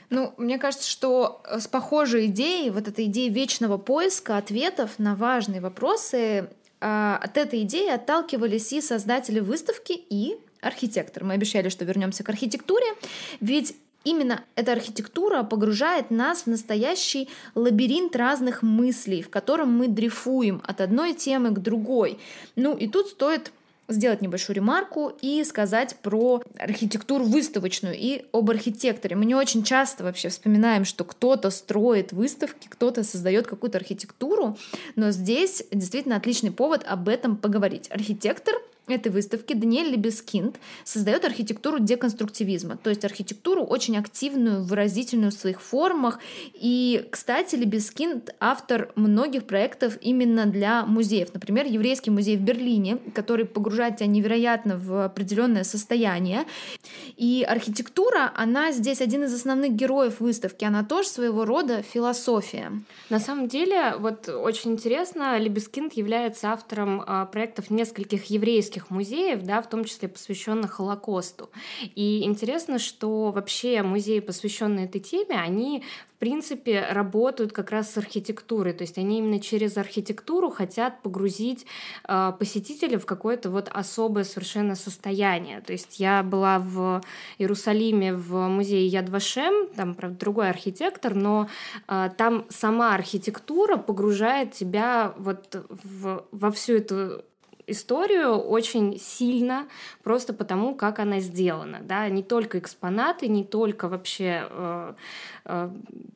Ну, 0.09 0.33
мне 0.37 0.57
кажется, 0.57 0.89
что 0.89 1.41
э, 1.45 1.59
с 1.59 1.67
похожей 1.67 2.27
идеей, 2.27 2.69
вот 2.69 2.87
этой 2.87 3.05
идеей 3.05 3.29
вечного 3.29 3.77
поиска 3.77 4.37
ответов 4.37 4.99
на 4.99 5.15
важные 5.15 5.61
вопросы, 5.61 6.49
а, 6.81 7.17
от 7.21 7.37
этой 7.37 7.63
идеи 7.63 7.89
отталкивались 7.89 8.71
и 8.73 8.81
создатели 8.81 9.39
выставки, 9.39 9.93
и 9.93 10.37
архитектор. 10.61 11.23
Мы 11.23 11.33
обещали, 11.33 11.69
что 11.69 11.85
вернемся 11.85 12.23
к 12.23 12.29
архитектуре, 12.29 12.87
ведь 13.39 13.75
Именно 14.05 14.43
эта 14.53 14.71
архитектура 14.71 15.41
погружает 15.41 16.11
нас 16.11 16.43
в 16.43 16.47
настоящий 16.47 17.27
лабиринт 17.55 18.15
разных 18.15 18.61
мыслей, 18.61 19.23
в 19.23 19.31
котором 19.31 19.75
мы 19.75 19.87
дрейфуем 19.87 20.61
от 20.63 20.79
одной 20.79 21.15
темы 21.15 21.49
к 21.49 21.57
другой. 21.57 22.19
Ну 22.55 22.77
и 22.77 22.87
тут 22.87 23.07
стоит 23.07 23.51
сделать 23.87 24.21
небольшую 24.21 24.55
ремарку 24.55 25.11
и 25.21 25.43
сказать 25.43 25.95
про 26.01 26.41
архитектуру 26.57 27.25
выставочную 27.25 27.95
и 27.97 28.25
об 28.31 28.49
архитекторе. 28.49 29.15
Мы 29.15 29.25
не 29.25 29.35
очень 29.35 29.63
часто 29.63 30.03
вообще 30.03 30.29
вспоминаем, 30.29 30.85
что 30.85 31.03
кто-то 31.03 31.49
строит 31.49 32.11
выставки, 32.11 32.67
кто-то 32.67 33.03
создает 33.03 33.47
какую-то 33.47 33.77
архитектуру, 33.77 34.57
но 34.95 35.11
здесь 35.11 35.63
действительно 35.71 36.15
отличный 36.15 36.51
повод 36.51 36.83
об 36.87 37.09
этом 37.09 37.37
поговорить. 37.37 37.89
Архитектор 37.91 38.55
этой 38.87 39.11
выставки 39.11 39.53
Даниэль 39.53 39.91
Лебескинд 39.91 40.57
создает 40.83 41.25
архитектуру 41.25 41.79
деконструктивизма, 41.79 42.77
то 42.77 42.89
есть 42.89 43.03
архитектуру 43.05 43.63
очень 43.63 43.97
активную, 43.97 44.63
выразительную 44.63 45.31
в 45.31 45.35
своих 45.35 45.61
формах. 45.61 46.19
И, 46.53 47.07
кстати, 47.11 47.55
Лебескинд 47.55 48.35
автор 48.39 48.91
многих 48.95 49.45
проектов 49.45 49.97
именно 50.01 50.45
для 50.45 50.85
музеев. 50.85 51.33
Например, 51.33 51.65
Еврейский 51.65 52.11
музей 52.11 52.37
в 52.37 52.41
Берлине, 52.41 52.99
который 53.13 53.45
погружает 53.45 53.97
тебя 53.97 54.07
невероятно 54.07 54.77
в 54.77 55.05
определенное 55.05 55.63
состояние. 55.63 56.45
И 57.17 57.45
архитектура, 57.47 58.31
она 58.35 58.71
здесь 58.71 59.01
один 59.01 59.23
из 59.23 59.33
основных 59.33 59.73
героев 59.73 60.19
выставки, 60.19 60.65
она 60.65 60.83
тоже 60.83 61.09
своего 61.09 61.45
рода 61.45 61.81
философия. 61.81 62.71
На 63.09 63.19
самом 63.19 63.47
деле, 63.47 63.95
вот 63.97 64.29
очень 64.29 64.73
интересно, 64.73 65.37
Лебескинд 65.37 65.93
является 65.93 66.51
автором 66.51 67.03
а, 67.05 67.25
проектов 67.25 67.69
нескольких 67.69 68.25
еврейских 68.25 68.74
еврейских 68.75 68.89
музеев, 68.89 69.43
да, 69.43 69.61
в 69.61 69.69
том 69.69 69.85
числе 69.85 70.07
посвященных 70.07 70.73
Холокосту. 70.73 71.49
И 71.95 72.23
интересно, 72.23 72.79
что 72.79 73.31
вообще 73.31 73.81
музеи, 73.83 74.19
посвященные 74.19 74.85
этой 74.85 75.01
теме, 75.01 75.39
они 75.39 75.83
в 76.15 76.17
принципе, 76.17 76.87
работают 76.91 77.51
как 77.51 77.71
раз 77.71 77.91
с 77.91 77.97
архитектурой. 77.97 78.71
То 78.73 78.83
есть 78.83 78.97
они 78.97 79.17
именно 79.17 79.39
через 79.41 79.75
архитектуру 79.75 80.49
хотят 80.49 81.01
погрузить 81.01 81.65
э, 82.07 82.31
посетителя 82.39 82.97
в 82.97 83.05
какое-то 83.05 83.49
вот 83.49 83.69
особое 83.69 84.23
совершенно 84.23 84.75
состояние. 84.75 85.59
То 85.59 85.73
есть 85.73 85.99
я 85.99 86.23
была 86.23 86.59
в 86.59 87.01
Иерусалиме 87.37 88.13
в 88.13 88.47
музее 88.47 88.87
Яд 88.87 89.09
Вашем, 89.09 89.67
там, 89.75 89.93
правда, 89.93 90.17
другой 90.17 90.49
архитектор, 90.49 91.13
но 91.13 91.49
э, 91.89 92.09
там 92.17 92.45
сама 92.49 92.95
архитектура 92.95 93.75
погружает 93.75 94.53
тебя 94.53 95.13
вот 95.17 95.65
в, 95.69 96.23
во 96.31 96.51
всю 96.51 96.75
эту 96.75 97.25
историю 97.67 98.37
очень 98.37 98.99
сильно, 98.99 99.67
просто 100.03 100.33
потому, 100.33 100.75
как 100.75 100.99
она 100.99 101.19
сделана. 101.19 101.79
Да? 101.81 102.07
Не 102.09 102.23
только 102.23 102.59
экспонаты, 102.59 103.27
не 103.27 103.43
только 103.43 103.87
вообще 103.87 104.47
э, 104.49 104.93
э, 105.45 105.69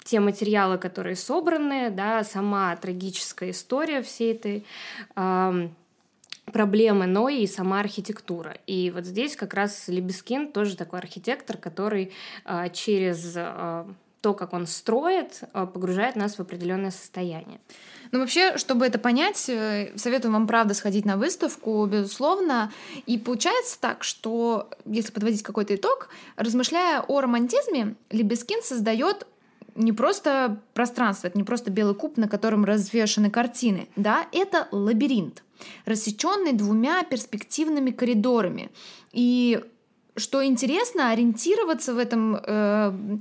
те 0.03 0.19
материалы, 0.19 0.77
которые 0.77 1.15
собраны, 1.15 1.89
да, 1.89 2.23
сама 2.23 2.75
трагическая 2.75 3.51
история 3.51 4.01
всей 4.01 4.33
этой 4.33 4.65
э, 5.15 5.69
проблемы, 6.51 7.05
но 7.05 7.29
и 7.29 7.47
сама 7.47 7.79
архитектура. 7.79 8.57
И 8.67 8.91
вот 8.91 9.05
здесь 9.05 9.35
как 9.35 9.53
раз 9.53 9.88
Лебескин 9.88 10.51
тоже 10.51 10.75
такой 10.75 10.99
архитектор, 10.99 11.57
который 11.57 12.12
э, 12.45 12.69
через 12.73 13.33
э, 13.35 13.85
то, 14.21 14.34
как 14.34 14.53
он 14.53 14.67
строит, 14.67 15.41
э, 15.53 15.65
погружает 15.65 16.15
нас 16.15 16.36
в 16.36 16.39
определенное 16.39 16.91
состояние. 16.91 17.60
Ну, 18.12 18.19
вообще, 18.19 18.58
чтобы 18.58 18.86
это 18.86 18.97
понять, 18.97 19.49
э, 19.49 19.91
советую 19.95 20.32
вам, 20.32 20.47
правда, 20.47 20.73
сходить 20.73 21.05
на 21.05 21.17
выставку, 21.17 21.86
безусловно. 21.86 22.71
И 23.05 23.17
получается 23.17 23.79
так, 23.79 24.03
что, 24.03 24.69
если 24.86 25.12
подводить 25.12 25.43
какой-то 25.43 25.75
итог, 25.75 26.10
размышляя 26.36 27.01
о 27.01 27.21
романтизме, 27.21 27.95
Лебескин 28.10 28.62
создает 28.63 29.27
не 29.75 29.93
просто 29.93 30.60
пространство, 30.73 31.27
это 31.27 31.38
не 31.38 31.43
просто 31.43 31.71
белый 31.71 31.95
куб, 31.95 32.17
на 32.17 32.27
котором 32.27 32.65
развешаны 32.65 33.29
картины, 33.29 33.88
да, 33.95 34.27
это 34.32 34.67
лабиринт, 34.71 35.43
рассеченный 35.86 36.53
двумя 36.53 37.03
перспективными 37.03 37.91
коридорами. 37.91 38.71
И 39.13 39.63
что 40.19 40.45
интересно, 40.45 41.12
ориентироваться 41.12 41.93
в 41.93 41.97
этом 41.97 42.36
э, 42.36 43.19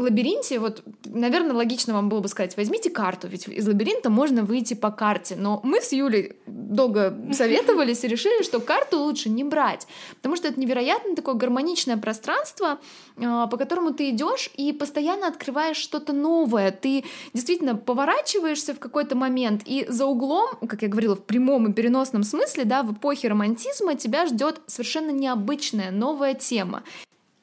лабиринте, 0.00 0.58
вот, 0.58 0.82
наверное, 1.04 1.54
логично 1.54 1.94
вам 1.94 2.08
было 2.08 2.20
бы 2.20 2.28
сказать, 2.28 2.56
возьмите 2.56 2.90
карту, 2.90 3.28
ведь 3.28 3.46
из 3.48 3.66
лабиринта 3.66 4.10
можно 4.10 4.42
выйти 4.42 4.74
по 4.74 4.90
карте. 4.90 5.36
Но 5.38 5.60
мы 5.62 5.80
с 5.80 5.92
Юлей 5.92 6.36
долго 6.46 7.16
советовались 7.32 8.04
и 8.04 8.08
решили, 8.08 8.42
что 8.42 8.60
карту 8.60 8.98
лучше 8.98 9.28
не 9.28 9.44
брать, 9.44 9.86
потому 10.16 10.36
что 10.36 10.48
это 10.48 10.60
невероятно 10.60 11.14
такое 11.14 11.34
гармоничное 11.34 11.96
пространство, 11.96 12.78
а, 13.16 13.46
по 13.46 13.56
которому 13.56 13.92
ты 13.92 14.10
идешь 14.10 14.50
и 14.56 14.72
постоянно 14.72 15.28
открываешь 15.28 15.76
что-то 15.76 16.12
новое. 16.12 16.70
Ты 16.70 17.04
действительно 17.32 17.76
поворачиваешься 17.76 18.74
в 18.74 18.78
какой-то 18.78 19.16
момент, 19.16 19.62
и 19.66 19.86
за 19.88 20.06
углом, 20.06 20.48
как 20.68 20.82
я 20.82 20.88
говорила, 20.88 21.14
в 21.14 21.24
прямом 21.24 21.68
и 21.68 21.72
переносном 21.72 22.24
смысле, 22.24 22.64
да, 22.64 22.82
в 22.82 22.92
эпохе 22.94 23.28
романтизма 23.28 23.94
тебя 23.94 24.26
ждет 24.26 24.60
совершенно 24.66 25.10
необычная 25.10 25.90
новая 25.90 26.34
тема. 26.34 26.82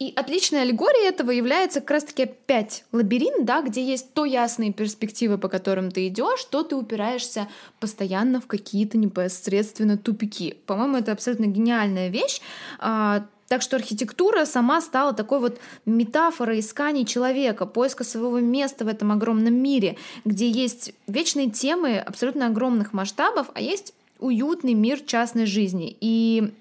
И 0.01 0.13
отличной 0.15 0.63
аллегорией 0.63 1.09
этого 1.09 1.29
является 1.29 1.79
как 1.79 1.91
раз-таки 1.91 2.23
опять 2.23 2.85
лабиринт, 2.91 3.45
да, 3.45 3.61
где 3.61 3.85
есть 3.85 4.15
то 4.15 4.25
ясные 4.25 4.73
перспективы, 4.73 5.37
по 5.37 5.47
которым 5.47 5.91
ты 5.91 6.07
идешь, 6.07 6.43
то 6.45 6.63
ты 6.63 6.75
упираешься 6.75 7.47
постоянно 7.79 8.41
в 8.41 8.47
какие-то 8.47 8.97
непосредственно 8.97 9.99
тупики. 9.99 10.57
По-моему, 10.65 10.97
это 10.97 11.11
абсолютно 11.11 11.45
гениальная 11.45 12.07
вещь. 12.07 12.41
А, 12.79 13.27
так 13.47 13.61
что 13.61 13.75
архитектура 13.75 14.45
сама 14.45 14.81
стала 14.81 15.13
такой 15.13 15.39
вот 15.39 15.59
метафорой 15.85 16.61
искания 16.61 17.05
человека, 17.05 17.67
поиска 17.67 18.03
своего 18.03 18.39
места 18.39 18.85
в 18.85 18.87
этом 18.87 19.11
огромном 19.11 19.53
мире, 19.53 19.97
где 20.25 20.49
есть 20.49 20.93
вечные 21.05 21.51
темы 21.51 21.99
абсолютно 21.99 22.47
огромных 22.47 22.91
масштабов, 22.93 23.51
а 23.53 23.61
есть 23.61 23.93
уютный 24.21 24.73
мир 24.73 24.99
частной 25.01 25.45
жизни. 25.45 25.95
И 25.99 26.53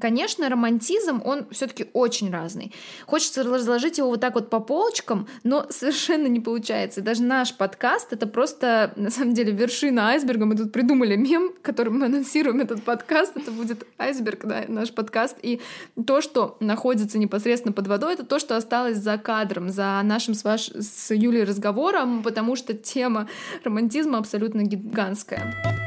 Конечно, 0.00 0.48
романтизм, 0.48 1.20
он 1.24 1.46
все-таки 1.50 1.86
очень 1.92 2.30
разный. 2.30 2.72
Хочется 3.04 3.42
разложить 3.42 3.98
его 3.98 4.10
вот 4.10 4.20
так 4.20 4.36
вот 4.36 4.48
по 4.48 4.60
полочкам, 4.60 5.26
но 5.42 5.66
совершенно 5.70 6.28
не 6.28 6.38
получается. 6.38 7.00
Даже 7.00 7.24
наш 7.24 7.52
подкаст— 7.52 8.08
это 8.12 8.28
просто, 8.28 8.92
на 8.94 9.10
самом 9.10 9.34
деле, 9.34 9.52
вершина 9.52 10.10
айсберга. 10.10 10.46
Мы 10.46 10.56
тут 10.56 10.72
придумали 10.72 11.16
мем, 11.16 11.52
которым 11.62 11.98
мы 11.98 12.06
анонсируем 12.06 12.60
этот 12.60 12.84
подкаст. 12.84 13.36
Это 13.36 13.50
будет 13.50 13.84
айсберг, 13.98 14.44
да, 14.44 14.64
наш 14.68 14.92
подкаст. 14.92 15.36
И 15.42 15.60
то, 16.06 16.20
что 16.20 16.56
находится 16.60 17.18
непосредственно 17.18 17.72
под 17.72 17.88
водой, 17.88 18.14
это 18.14 18.24
то, 18.24 18.38
что 18.38 18.56
осталось 18.56 18.98
за 18.98 19.18
кадром, 19.18 19.70
за 19.70 20.00
нашим 20.04 20.34
с, 20.34 20.44
ваш... 20.44 20.68
с 20.68 21.12
Юлей 21.12 21.42
разговором, 21.42 22.22
потому 22.22 22.54
что 22.54 22.72
тема 22.72 23.28
романтизма 23.64 24.18
абсолютно 24.18 24.62
гигантская. 24.62 25.85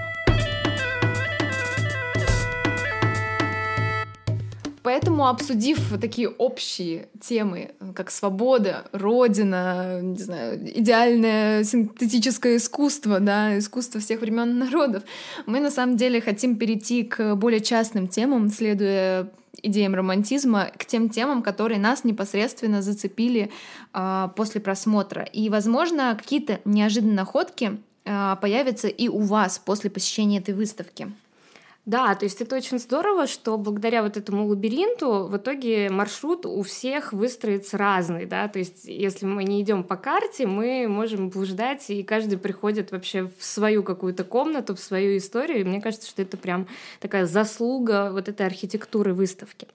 Поэтому, 4.82 5.28
обсудив 5.28 6.00
такие 6.00 6.30
общие 6.30 7.10
темы, 7.20 7.72
как 7.96 8.12
свобода, 8.12 8.86
родина, 8.92 10.00
не 10.02 10.18
знаю, 10.18 10.80
идеальное 10.80 11.64
синтетическое 11.64 12.58
искусство, 12.58 13.20
да, 13.20 13.58
искусство 13.58 14.00
всех 14.00 14.22
времен 14.22 14.58
народов, 14.60 15.04
мы 15.46 15.60
на 15.60 15.72
самом 15.72 15.98
деле 15.98 16.22
хотим 16.22 16.58
перейти 16.58 17.04
к 17.04 17.36
более 17.36 17.60
частным 17.60 18.08
темам, 18.08 18.50
следуя 18.50 19.30
идеям 19.62 19.96
романтизма, 19.96 20.72
к 20.78 20.86
тем 20.86 21.10
темам, 21.10 21.42
которые 21.42 21.80
нас 21.80 22.04
непосредственно 22.04 22.82
зацепили 22.82 23.52
э, 23.94 24.30
после 24.36 24.62
просмотра. 24.62 25.24
И, 25.24 25.50
возможно, 25.50 26.16
какие-то 26.18 26.60
неожиданные 26.64 27.16
находки 27.16 27.78
э, 28.06 28.36
появятся 28.42 28.88
и 28.88 29.10
у 29.10 29.20
вас 29.20 29.60
после 29.60 29.90
посещения 29.90 30.38
этой 30.38 30.54
выставки. 30.54 31.12
Да, 31.86 32.14
то 32.14 32.26
есть 32.26 32.40
это 32.40 32.56
очень 32.56 32.78
здорово, 32.78 33.26
что 33.26 33.58
благодаря 33.58 34.04
вот 34.04 34.16
этому 34.16 34.46
лабиринту 34.46 35.28
в 35.28 35.38
итоге 35.38 35.90
маршрут 35.90 36.46
у 36.46 36.62
всех 36.62 37.14
выстроится 37.14 37.78
разный, 37.78 38.26
да, 38.26 38.48
то 38.48 38.60
есть 38.60 38.86
если 38.86 39.26
мы 39.26 39.44
не 39.44 39.62
идем 39.62 39.84
по 39.84 39.96
карте, 39.96 40.46
мы 40.46 40.88
можем 40.88 41.30
блуждать, 41.30 41.90
и 41.90 42.04
каждый 42.04 42.38
приходит 42.38 42.92
вообще 42.92 43.32
в 43.38 43.44
свою 43.44 43.82
какую-то 43.82 44.24
комнату, 44.24 44.76
в 44.76 44.80
свою 44.80 45.18
историю, 45.18 45.62
и 45.62 45.64
мне 45.64 45.82
кажется, 45.82 46.08
что 46.08 46.22
это 46.22 46.38
прям 46.38 46.68
такая 47.00 47.26
заслуга 47.26 48.12
вот 48.12 48.30
этой 48.30 48.46
архитектуры 48.46 49.14
выставки. 49.14 49.68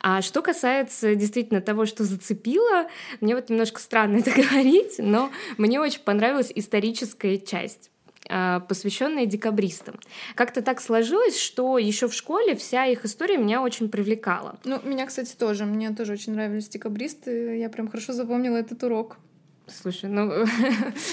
А 0.00 0.22
что 0.22 0.42
касается 0.42 1.14
действительно 1.16 1.60
того, 1.60 1.86
что 1.86 2.04
зацепило, 2.04 2.86
мне 3.20 3.34
вот 3.34 3.48
немножко 3.48 3.80
странно 3.80 4.18
это 4.18 4.30
говорить, 4.42 4.96
но 4.98 5.30
мне 5.56 5.80
очень 5.80 6.02
понравилась 6.02 6.52
историческая 6.54 7.38
часть. 7.38 7.90
А, 8.28 8.60
посвященные 8.60 9.26
декабристам. 9.26 9.98
Как-то 10.34 10.60
так 10.60 10.80
сложилось, 10.80 11.38
что 11.38 11.78
еще 11.78 12.08
в 12.08 12.14
школе 12.14 12.54
вся 12.56 12.84
их 12.86 13.04
история 13.04 13.38
меня 13.38 13.62
очень 13.62 13.88
привлекала. 13.88 14.58
Ну, 14.64 14.80
меня, 14.84 15.06
кстати, 15.06 15.34
тоже. 15.34 15.64
Мне 15.64 15.90
тоже 15.90 16.12
очень 16.12 16.34
нравились 16.34 16.68
декабристы. 16.68 17.56
Я 17.58 17.70
прям 17.70 17.88
хорошо 17.88 18.12
запомнила 18.12 18.56
этот 18.56 18.82
урок. 18.82 19.16
Слушай, 19.70 20.10
ну... 20.10 20.28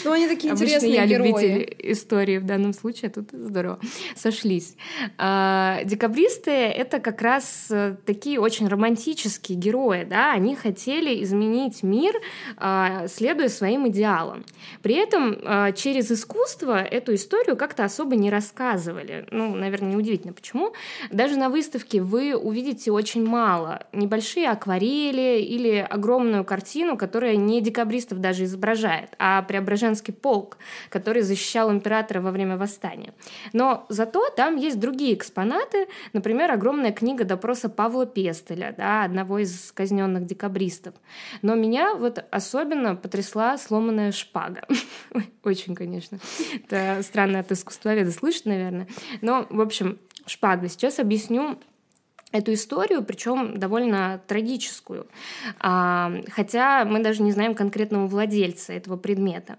Ну, 0.03 0.11
они 0.11 0.27
такие 0.27 0.53
интересные 0.53 0.93
я 0.93 1.05
герои. 1.05 1.27
любитель 1.27 1.75
истории 1.91 2.37
в 2.37 2.45
данном 2.45 2.73
случае, 2.73 3.09
тут 3.09 3.29
здорово. 3.31 3.79
Сошлись. 4.15 4.75
А, 5.17 5.83
декабристы— 5.83 6.51
это 6.51 6.99
как 6.99 7.21
раз 7.21 7.67
э, 7.69 7.95
такие 8.05 8.39
очень 8.39 8.67
романтические 8.67 9.57
герои, 9.57 10.03
да, 10.03 10.31
они 10.31 10.55
хотели 10.55 11.23
изменить 11.23 11.83
мир, 11.83 12.15
а, 12.57 13.07
следуя 13.07 13.49
своим 13.49 13.87
идеалам. 13.87 14.45
При 14.81 14.95
этом 14.95 15.37
а, 15.43 15.71
через 15.71 16.11
искусство 16.11 16.81
эту 16.81 17.15
историю 17.15 17.57
как-то 17.57 17.83
особо 17.83 18.15
не 18.15 18.29
рассказывали. 18.29 19.27
Ну, 19.31 19.55
наверное, 19.55 19.93
неудивительно, 19.93 20.33
почему. 20.33 20.73
Даже 21.11 21.37
на 21.37 21.49
выставке 21.49 22.01
вы 22.01 22.35
увидите 22.35 22.91
очень 22.91 23.25
мало. 23.25 23.85
Небольшие 23.93 24.49
акварели 24.49 25.41
или 25.41 25.75
огромную 25.77 26.43
картину, 26.45 26.97
которая 26.97 27.35
не 27.35 27.61
декабристов 27.61 28.19
даже 28.19 28.44
изображает, 28.45 29.11
а 29.19 29.41
Преображенский 29.41 30.13
полк, 30.13 30.57
который 30.89 31.21
защищал 31.21 31.71
императора 31.71 32.21
во 32.21 32.31
время 32.31 32.57
восстания. 32.57 33.13
Но 33.53 33.85
зато 33.89 34.29
там 34.29 34.55
есть 34.55 34.79
другие 34.79 35.13
экспонаты, 35.13 35.87
например, 36.13 36.51
огромная 36.51 36.91
книга 36.91 37.23
допроса 37.23 37.69
Павла 37.69 38.05
Пестеля, 38.05 38.73
да, 38.77 39.03
одного 39.03 39.39
из 39.39 39.71
казненных 39.71 40.25
декабристов. 40.25 40.95
Но 41.41 41.55
меня 41.55 41.95
вот 41.95 42.23
особенно 42.31 42.95
потрясла 42.95 43.57
сломанная 43.57 44.11
шпага. 44.11 44.61
Очень, 45.43 45.75
конечно. 45.75 46.19
Это 46.53 47.01
странно 47.03 47.39
от 47.39 47.51
искусствоведа 47.51 48.11
слышать, 48.11 48.45
наверное. 48.45 48.87
Но, 49.21 49.45
в 49.49 49.61
общем, 49.61 49.99
шпага. 50.25 50.69
Сейчас 50.69 50.99
объясню 50.99 51.59
эту 52.31 52.53
историю, 52.53 53.03
причем 53.03 53.57
довольно 53.57 54.21
трагическую, 54.27 55.07
а, 55.59 56.11
хотя 56.31 56.85
мы 56.85 56.99
даже 56.99 57.21
не 57.21 57.31
знаем 57.31 57.55
конкретного 57.55 58.07
владельца 58.07 58.73
этого 58.73 58.97
предмета. 58.97 59.57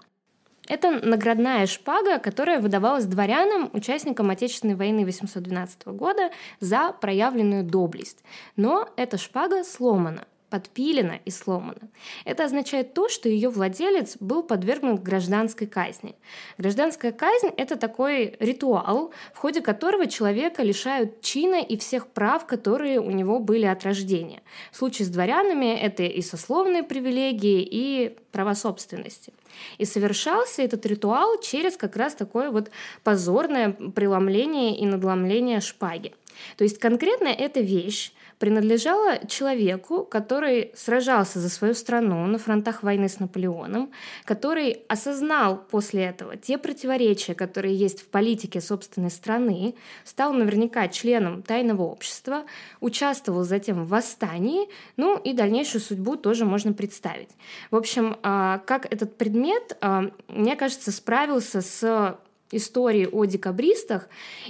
Это 0.68 0.90
наградная 0.90 1.66
шпага, 1.66 2.18
которая 2.18 2.61
выдавалась 2.61 3.05
дворянам, 3.05 3.70
участникам 3.72 4.31
Отечественной 4.31 4.74
войны 4.74 5.05
812 5.05 5.87
года 5.87 6.31
за 6.59 6.92
проявленную 6.92 7.62
доблесть. 7.62 8.24
Но 8.57 8.88
эта 8.96 9.16
шпага 9.16 9.62
сломана– 9.62 10.24
подпилена 10.51 11.19
и 11.25 11.31
сломана. 11.31 11.89
Это 12.25 12.45
означает 12.45 12.95
то, 12.95 13.09
что 13.09 13.29
ее 13.29 13.49
владелец 13.49 14.17
был 14.21 14.43
подвергнут 14.43 15.03
гражданской 15.03 15.67
казни. 15.67 16.15
Гражданская 16.59 17.13
казнь– 17.13 17.49
это 17.57 17.77
такой 17.77 18.37
ритуал, 18.39 19.13
в 19.35 19.39
ходе 19.39 19.61
которого 19.61 20.07
человека 20.07 20.63
лишают 20.63 21.21
чина 21.21 21.61
и 21.61 21.77
всех 21.77 22.07
прав, 22.09 22.47
которые 22.47 23.01
у 23.01 23.11
него 23.11 23.41
были 23.41 23.67
от 23.67 23.83
рождения. 23.85 24.43
В 24.71 24.77
случае 24.77 25.07
с 25.07 25.09
дворянами 25.09 25.75
это 25.75 26.05
и 26.05 26.23
сословные 26.23 26.83
привилегии, 26.83 27.67
и 27.69 28.17
права 28.31 28.55
собственности. 28.55 29.33
И 29.79 29.85
совершался 29.85 30.63
этот 30.63 30.87
ритуал 30.87 31.41
через 31.41 31.77
как 31.77 31.97
раз 31.97 32.15
такое 32.15 32.51
вот 32.51 32.71
позорное 33.03 33.73
преломление 33.73 34.77
и 34.77 34.87
надломление 34.87 35.61
шпаги. 35.61 36.13
То 36.57 36.65
есть 36.65 36.79
конкретно 36.79 37.29
эта 37.29 37.61
вещь 37.61 38.13
принадлежала 38.38 39.27
человеку, 39.27 40.05
который 40.05 40.72
сражался 40.75 41.40
за 41.40 41.49
свою 41.49 41.75
страну 41.75 42.27
на 42.27 42.38
фронтах 42.38 42.83
войны 42.83 43.09
с 43.09 43.18
Наполеоном, 43.18 43.90
который 44.25 44.83
осознал 44.88 45.57
после 45.57 46.05
этого 46.05 46.37
те 46.37 46.59
противоречия, 46.59 47.35
которые 47.35 47.75
есть 47.75 48.03
в 48.03 48.09
политике 48.09 48.61
собственной 48.61 49.11
страны, 49.11 49.75
стал 50.05 50.33
наверняка 50.33 50.88
членом 50.88 51.42
тайного 51.42 51.83
общества, 51.83 52.44
участвовал 52.81 53.44
затем 53.44 53.85
в 53.85 53.88
восстании, 53.88 54.68
ну 54.96 55.18
и 55.18 55.33
дальнейшую 55.33 55.81
судьбу 55.81 56.16
тоже 56.16 56.44
можно 56.44 56.72
представить. 56.72 57.31
В 57.70 57.77
общем, 57.77 58.16
а, 58.22 58.59
как 58.66 58.92
этот 58.92 59.16
предмет, 59.16 59.77
а, 59.81 60.11
мне 60.29 60.57
кажется, 60.57 60.92
справился 60.92 61.61
с 61.61 62.18
истории 62.51 63.09
о 63.11 63.25
декабристах, 63.25 64.09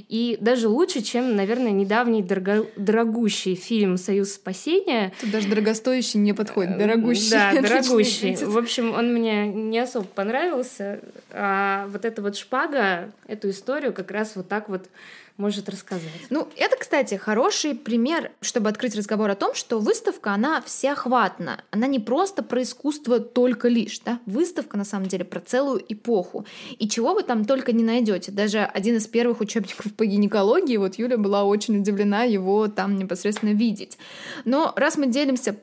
и 0.09 0.37
даже 0.41 0.69
лучше, 0.69 1.03
чем, 1.03 1.35
наверное, 1.37 1.71
недавний 1.71 2.23
дорого... 2.23 2.67
дорогущий 2.77 3.55
фильм 3.55 3.97
«Союз 3.97 4.33
спасения». 4.33 5.13
Тут 5.21 5.31
даже 5.31 5.49
дорогостоящий 5.49 6.19
не 6.19 6.33
подходит, 6.33 6.77
э, 6.77 6.79
дорогущий. 6.79 7.31
Да, 7.31 7.53
дорогущий. 7.63 8.37
В 8.37 8.59
общем, 8.59 8.93
он 8.93 9.13
мне 9.13 9.49
не 9.49 9.79
особо 9.79 10.07
понравился, 10.07 11.01
а 11.31 11.87
вот 11.89 12.05
эта 12.05 12.23
вот 12.23 12.37
шпага, 12.37 13.11
эту 13.27 13.51
историю 13.51 13.93
как 13.93 14.11
раз 14.11 14.37
вот 14.37 14.49
так 14.49 14.69
вот 14.69 14.89
может 15.37 15.69
рассказать. 15.69 16.11
Ну, 16.31 16.49
это, 16.57 16.77
кстати, 16.77 17.15
хороший 17.17 17.75
пример, 17.75 18.33
чтобы 18.41 18.69
открыть 18.69 18.97
разговор 18.97 19.31
о 19.31 19.35
том, 19.35 19.55
что 19.55 19.79
выставка, 19.79 20.33
она 20.33 20.63
всеохватна. 20.63 21.63
Она 21.71 21.87
не 21.87 21.99
просто 21.99 22.43
про 22.43 22.63
искусство 22.63 23.21
только 23.21 23.69
лишь, 23.69 23.99
да? 24.01 24.21
Выставка, 24.27 24.77
на 24.77 24.85
самом 24.85 25.09
деле, 25.09 25.25
про 25.25 25.41
целую 25.41 25.85
эпоху. 25.89 26.47
И 26.79 26.89
чего 26.89 27.15
вы 27.15 27.23
там 27.23 27.45
только 27.45 27.73
не 27.73 27.85
найдете. 27.85 28.33
Даже 28.33 28.61
один 28.61 28.97
из 28.97 29.07
первых 29.07 29.41
учебников 29.41 29.95
по 29.95 30.07
гинекологии, 30.07 30.77
вот 30.77 30.97
Юля 30.97 31.19
была 31.19 31.45
очень 31.45 31.79
удивлена 31.79 32.25
его 32.25 32.69
там 32.69 32.97
непосредственно 32.97 33.51
видеть. 33.51 33.99
Но 34.45 34.73
раз 34.77 34.97
мы 34.97 35.07
делимся 35.07 35.57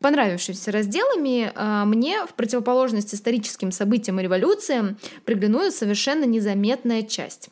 понравившимися 0.00 0.72
разделами, 0.72 1.52
а, 1.54 1.84
мне 1.84 2.24
в 2.26 2.34
противоположность 2.34 3.14
историческим 3.14 3.70
событиям 3.70 4.18
и 4.18 4.22
революциям 4.22 4.96
приглянулась 5.24 5.76
совершенно 5.76 6.24
незаметная 6.24 7.02
часть. 7.02 7.50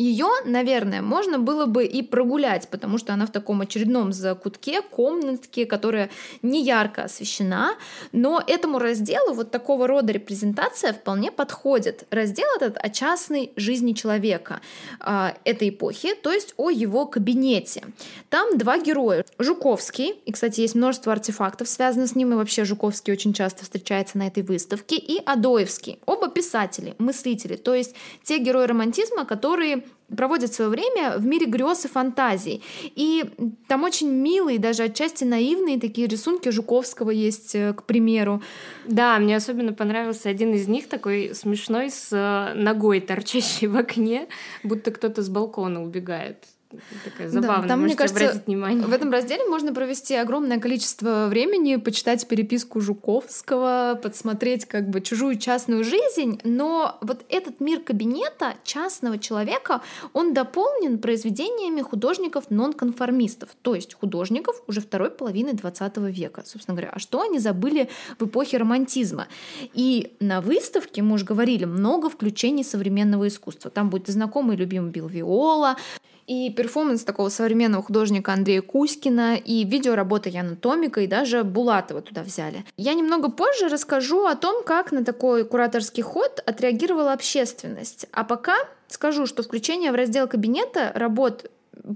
Ее, 0.00 0.28
наверное, 0.46 1.02
можно 1.02 1.38
было 1.38 1.66
бы 1.66 1.84
и 1.84 2.00
прогулять, 2.00 2.68
потому 2.68 2.96
что 2.96 3.12
она 3.12 3.26
в 3.26 3.32
таком 3.32 3.60
очередном 3.60 4.14
закутке, 4.14 4.80
комнатке, 4.80 5.66
которая 5.66 6.08
не 6.40 6.64
ярко 6.64 7.02
освещена, 7.02 7.74
но 8.10 8.42
этому 8.46 8.78
разделу 8.78 9.34
вот 9.34 9.50
такого 9.50 9.86
рода 9.86 10.10
репрезентация 10.10 10.94
вполне 10.94 11.30
подходит. 11.30 12.06
Раздел 12.08 12.46
этот 12.56 12.78
о 12.78 12.88
частной 12.88 13.52
жизни 13.56 13.92
человека 13.92 14.62
э, 15.00 15.32
этой 15.44 15.68
эпохи, 15.68 16.14
то 16.14 16.32
есть 16.32 16.54
о 16.56 16.70
его 16.70 17.04
кабинете. 17.04 17.82
Там 18.30 18.56
два 18.56 18.78
героя. 18.78 19.26
Жуковский, 19.38 20.14
и, 20.24 20.32
кстати, 20.32 20.62
есть 20.62 20.74
множество 20.74 21.12
артефактов, 21.12 21.68
связанных 21.68 22.08
с 22.08 22.14
ним, 22.14 22.32
и 22.32 22.36
вообще 22.36 22.64
Жуковский 22.64 23.12
очень 23.12 23.34
часто 23.34 23.64
встречается 23.64 24.16
на 24.16 24.28
этой 24.28 24.44
выставке, 24.44 24.96
и 24.96 25.22
Адоевский. 25.26 25.98
Оба 26.06 26.30
писатели, 26.30 26.94
мыслители, 26.96 27.56
то 27.56 27.74
есть 27.74 27.94
те 28.22 28.38
герои 28.38 28.64
романтизма, 28.64 29.26
которые 29.26 29.84
проводят 30.16 30.52
свое 30.52 30.70
время 30.70 31.18
в 31.18 31.24
мире 31.24 31.46
грез 31.46 31.84
и 31.84 31.88
фантазий. 31.88 32.62
И 32.96 33.24
там 33.68 33.84
очень 33.84 34.10
милые, 34.10 34.58
даже 34.58 34.84
отчасти 34.84 35.24
наивные 35.24 35.78
такие 35.78 36.06
рисунки 36.06 36.48
Жуковского 36.48 37.10
есть, 37.10 37.54
э, 37.54 37.72
к 37.72 37.84
примеру. 37.84 38.42
Да, 38.86 39.18
мне 39.18 39.36
особенно 39.36 39.72
понравился 39.72 40.28
один 40.28 40.52
из 40.54 40.68
них, 40.68 40.88
такой 40.88 41.34
смешной, 41.34 41.90
с 41.90 42.08
э, 42.12 42.54
ногой 42.54 43.00
торчащей 43.00 43.68
в 43.68 43.76
окне, 43.76 44.28
будто 44.64 44.90
кто-то 44.90 45.22
с 45.22 45.28
балкона 45.28 45.82
убегает 45.82 46.44
такая 47.04 47.28
забавная, 47.28 47.62
да, 47.62 47.68
там, 47.68 47.82
мне 47.82 47.96
кажется, 47.96 48.42
внимание. 48.46 48.86
В 48.86 48.92
этом 48.92 49.10
разделе 49.10 49.44
можно 49.46 49.74
провести 49.74 50.14
огромное 50.14 50.58
количество 50.58 51.26
времени, 51.28 51.76
почитать 51.76 52.26
переписку 52.26 52.80
Жуковского, 52.80 53.98
подсмотреть 54.02 54.66
как 54.66 54.88
бы 54.88 55.00
чужую 55.00 55.38
частную 55.38 55.84
жизнь, 55.84 56.40
но 56.44 56.98
вот 57.00 57.24
этот 57.28 57.60
мир 57.60 57.80
кабинета 57.80 58.54
частного 58.64 59.18
человека, 59.18 59.82
он 60.12 60.32
дополнен 60.34 60.98
произведениями 60.98 61.82
художников-нонконформистов, 61.82 63.50
то 63.62 63.74
есть 63.74 63.94
художников 63.94 64.62
уже 64.66 64.80
второй 64.80 65.10
половины 65.10 65.52
20 65.52 65.96
века, 65.98 66.42
собственно 66.44 66.76
говоря. 66.76 66.92
А 66.94 66.98
что 66.98 67.22
они 67.22 67.38
забыли 67.38 67.88
в 68.18 68.26
эпохе 68.26 68.58
романтизма? 68.58 69.26
И 69.74 70.12
на 70.20 70.40
выставке, 70.40 71.02
мы 71.02 71.14
уже 71.14 71.24
говорили, 71.24 71.64
много 71.64 72.08
включений 72.08 72.64
современного 72.64 73.28
искусства. 73.28 73.70
Там 73.70 73.90
будет 73.90 74.08
знакомый 74.08 74.56
любимый 74.56 74.90
Билл 74.90 75.08
Виола, 75.08 75.76
и 76.26 76.50
перформанс 76.50 77.04
такого 77.04 77.28
современного 77.28 77.82
художника 77.82 78.32
Андрея 78.32 78.62
Кузькина, 78.62 79.36
и 79.36 79.64
видеоработа 79.64 80.28
Яна 80.28 80.56
Томика, 80.56 81.00
и 81.00 81.06
даже 81.06 81.44
Булатова 81.44 82.02
туда 82.02 82.22
взяли. 82.22 82.64
Я 82.76 82.94
немного 82.94 83.30
позже 83.30 83.68
расскажу 83.68 84.26
о 84.26 84.36
том, 84.36 84.62
как 84.64 84.92
на 84.92 85.04
такой 85.04 85.44
кураторский 85.44 86.02
ход 86.02 86.42
отреагировала 86.46 87.12
общественность. 87.12 88.06
А 88.12 88.24
пока 88.24 88.56
скажу, 88.88 89.26
что 89.26 89.42
включение 89.42 89.92
в 89.92 89.94
раздел 89.94 90.28
кабинета 90.28 90.92
работ 90.94 91.50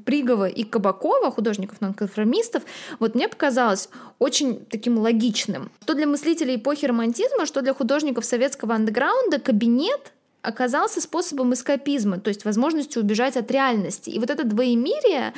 Пригова 0.04 0.48
и 0.48 0.64
Кабакова, 0.64 1.30
художников-нонконформистов, 1.30 2.62
вот 2.98 3.14
мне 3.14 3.28
показалось 3.28 3.88
очень 4.18 4.64
таким 4.64 4.98
логичным. 4.98 5.70
Что 5.82 5.94
для 5.94 6.06
мыслителей 6.06 6.56
эпохи 6.56 6.86
романтизма, 6.86 7.46
что 7.46 7.62
для 7.62 7.74
художников 7.74 8.24
советского 8.24 8.74
андеграунда 8.74 9.38
кабинет 9.38 10.12
оказался 10.44 11.00
способом 11.00 11.54
эскапизма, 11.54 12.18
то 12.20 12.28
есть 12.28 12.44
возможностью 12.44 13.02
убежать 13.02 13.36
от 13.36 13.50
реальности. 13.50 14.10
И 14.10 14.18
вот 14.18 14.30
это 14.30 14.44
двоемирие, 14.44 15.32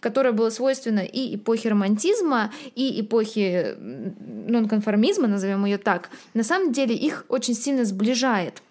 которое 0.00 0.32
было 0.32 0.50
свойственно 0.50 1.00
и 1.00 1.36
эпохе 1.36 1.70
романтизма, 1.70 2.52
и 2.74 3.00
эпохе 3.00 3.76
нонконформизма, 3.78 5.26
назовем 5.26 5.64
ее 5.64 5.78
так, 5.78 6.10
на 6.34 6.44
самом 6.44 6.72
деле 6.72 6.94
их 6.94 7.24
очень 7.28 7.54
сильно 7.54 7.84
сближает. 7.84 8.62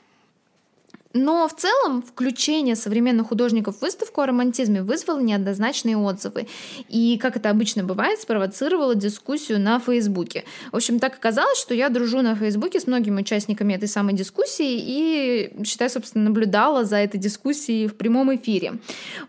Но 1.14 1.48
в 1.48 1.56
целом 1.56 2.04
включение 2.04 2.76
современных 2.76 3.30
художников 3.30 3.78
в 3.78 3.82
выставку 3.82 4.22
о 4.22 4.28
романтизме 4.28 4.84
вызвало 4.84 5.20
неоднозначные 5.20 5.98
отзывы. 5.98 6.48
И, 6.88 7.18
как 7.20 7.36
это 7.36 7.50
обычно 7.50 7.84
бывает, 7.84 8.22
спровоцировало 8.22 8.94
дискуссию 8.94 9.60
на 9.60 9.80
Фейсбуке. 9.80 10.44
В 10.72 10.76
общем, 10.76 11.00
так 11.00 11.16
оказалось, 11.16 11.58
что 11.58 11.74
я 11.74 11.90
дружу 11.90 12.22
на 12.22 12.36
Фейсбуке 12.36 12.80
с 12.80 12.86
многими 12.86 13.22
участниками 13.22 13.74
этой 13.74 13.88
самой 13.88 14.14
дискуссии 14.14 14.78
и, 14.80 15.64
считай, 15.66 15.90
собственно, 15.90 16.26
наблюдала 16.26 16.86
за 16.86 16.98
этой 16.98 17.20
дискуссией 17.20 17.88
в 17.88 17.96
прямом 17.96 18.36
эфире. 18.36 18.74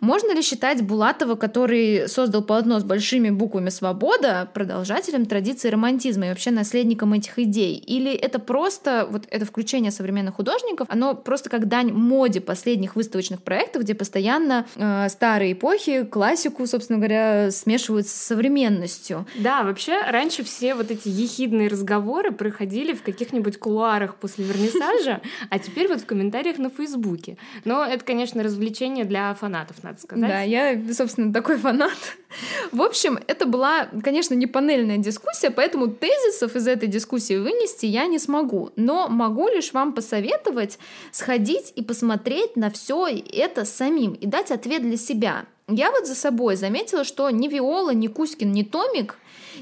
Можно 0.01 0.35
ли 0.35 0.43
считать 0.43 0.83
Булатова, 0.83 1.35
который 1.35 2.11
создал 2.11 2.43
полотно 2.43 2.79
с 2.79 2.85
большими 2.85 3.31
буквами 3.31 3.71
«Свобода», 3.71 4.51
продолжателем 4.53 5.25
традиции 5.25 5.71
романтизма 5.71 6.27
и 6.27 6.29
вообще 6.29 6.51
наследником 6.51 7.15
этих 7.15 7.39
идей? 7.39 7.77
Или 7.77 8.13
это 8.13 8.39
просто, 8.39 9.09
вот 9.11 9.25
это 9.31 9.47
включение 9.47 9.91
современных 9.91 10.35
художников, 10.35 10.87
оно 10.91 11.15
просто 11.15 11.49
как 11.49 11.70
дань 11.71 11.93
моде 11.93 12.43
последних 12.43 12.97
выставочных 12.97 13.43
проектов, 13.43 13.83
где 13.83 13.95
постоянно 13.95 14.67
э, 14.77 15.09
старые 15.09 15.53
эпохи, 15.53 16.05
классику, 16.05 16.67
собственно 16.67 16.99
говоря, 16.99 17.51
смешивают 17.51 18.07
с 18.07 18.13
современностью. 18.13 19.27
Да, 19.37 19.63
вообще 19.63 20.01
раньше 20.03 20.45
все 20.45 20.75
вот 20.75 20.91
эти 20.91 21.09
ехидные 21.09 21.69
разговоры 21.69 22.33
проходили 22.33 22.93
в 22.93 23.03
каких-нибудь 23.03 23.59
кулуарах 23.59 24.17
после 24.17 24.45
вернисажа, 24.45 25.23
а 25.49 25.59
теперь 25.59 25.89
вот 25.89 26.03
в 26.03 26.07
комментариях 26.07 26.59
на 26.59 26.69
Фейсбуке. 26.69 27.39
Но 27.65 27.85
это, 27.85 28.05
конечно, 28.05 28.43
развлечение 28.43 29.07
для 29.07 29.33
фанатов, 29.35 29.83
надо 29.83 30.01
сказать. 30.01 30.29
Да, 30.29 30.43
я, 30.43 30.79
собственно, 30.93 31.33
такой 31.33 31.57
фанат. 31.57 31.97
В 32.73 32.83
общем, 32.83 33.19
это 33.27 33.47
была, 33.47 33.89
конечно, 34.03 34.35
не 34.35 34.47
панельная 34.47 34.99
дискуссия, 34.99 35.51
поэтому 35.51 35.89
тезисов 35.89 36.57
из 36.57 36.67
этой 36.67 36.89
дискуссии 36.89 37.37
вынести 37.37 37.87
я 37.87 38.07
не 38.07 38.19
смогу. 38.19 38.71
Но 38.77 39.09
могу 39.09 39.49
лишь 39.49 39.73
вам 39.73 39.93
посоветовать 39.93 40.79
сходить 41.13 41.73
и 41.77 41.83
посмотреть 41.83 42.57
на 42.57 42.71
все 42.71 43.09
это 43.09 43.65
самим 43.65 44.13
и 44.13 44.27
дать 44.27 44.51
ответ 44.51 44.83
для 44.83 44.97
себя. 44.97 45.47
Я 45.69 45.93
вот 45.93 46.07
за 46.07 46.17
собой 46.17 46.57
заметила, 46.57 47.05
что 47.05 47.31
ни 47.31 47.47
Виола, 47.47 47.91
ни 47.91 48.09
Кузькин, 48.09 48.51
ни 48.51 48.65
Томик 48.65 49.17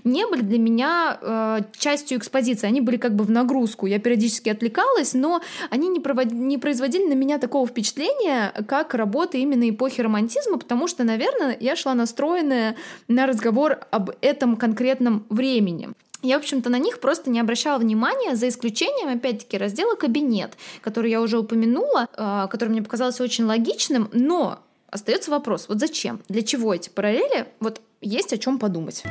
не 0.05 0.27
были 0.27 0.43
для 0.43 0.59
меня 0.59 1.19
э, 1.21 1.61
частью 1.79 2.19
экспозиции. 2.19 2.67
Они 2.67 2.81
были 2.81 2.97
как 2.97 3.15
бы 3.15 3.25
в 3.25 3.31
нагрузку. 3.31 3.87
Я 3.87 3.99
периодически 3.99 4.49
отвлекалась, 4.49 5.15
но 5.15 5.41
они 5.71 5.89
не, 5.89 6.01
провод... 6.01 6.33
не 6.33 6.59
производили 6.59 7.07
на 7.09 7.15
меня 7.15 7.39
такого 7.39 7.67
впечатления, 7.67 8.53
как 8.67 8.95
работы 8.95 9.39
именно 9.39 9.69
эпохи 9.69 10.01
романтизма, 10.01 10.59
потому 10.59 10.87
что, 10.87 11.05
наверное, 11.05 11.57
я 11.61 11.77
шла 11.77 11.95
настроенная 11.95 12.77
на 13.09 13.27
разговор 13.27 13.81
об 13.91 14.11
этом 14.21 14.57
конкретном 14.57 15.25
времени. 15.29 15.91
Я, 16.23 16.39
в 16.39 16.41
общем-то, 16.41 16.69
на 16.69 16.79
них 16.79 16.99
просто 16.99 17.31
не 17.31 17.39
обращала 17.39 17.79
внимания, 17.79 18.35
за 18.35 18.49
исключением, 18.49 19.17
опять-таки, 19.17 19.57
раздела 19.57 19.95
«Кабинет», 19.95 20.57
который 20.81 21.11
я 21.11 21.21
уже 21.21 21.39
упомянула, 21.39 22.09
э, 22.17 22.49
который 22.51 22.71
мне 22.71 22.83
показался 22.83 23.23
очень 23.23 23.45
логичным, 23.45 24.09
но 24.13 24.59
остается 24.91 25.31
вопрос, 25.31 25.67
вот 25.69 25.79
зачем, 25.79 26.21
для 26.29 26.43
чего 26.43 26.75
эти 26.75 26.89
параллели, 26.89 27.47
вот 27.61 27.81
есть 28.01 28.33
о 28.33 28.39
чем 28.39 28.59
подумать. 28.59 29.05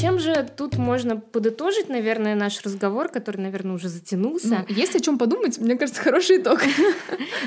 Чем 0.00 0.20
же 0.20 0.48
тут 0.56 0.76
можно 0.76 1.16
подытожить, 1.16 1.88
наверное, 1.88 2.36
наш 2.36 2.62
разговор, 2.62 3.08
который, 3.08 3.38
наверное, 3.38 3.74
уже 3.74 3.88
затянулся? 3.88 4.64
Ну, 4.68 4.74
есть 4.74 4.94
о 4.94 5.00
чем 5.00 5.18
подумать, 5.18 5.58
мне 5.58 5.76
кажется, 5.76 6.00
хороший 6.00 6.38
итог. 6.40 6.60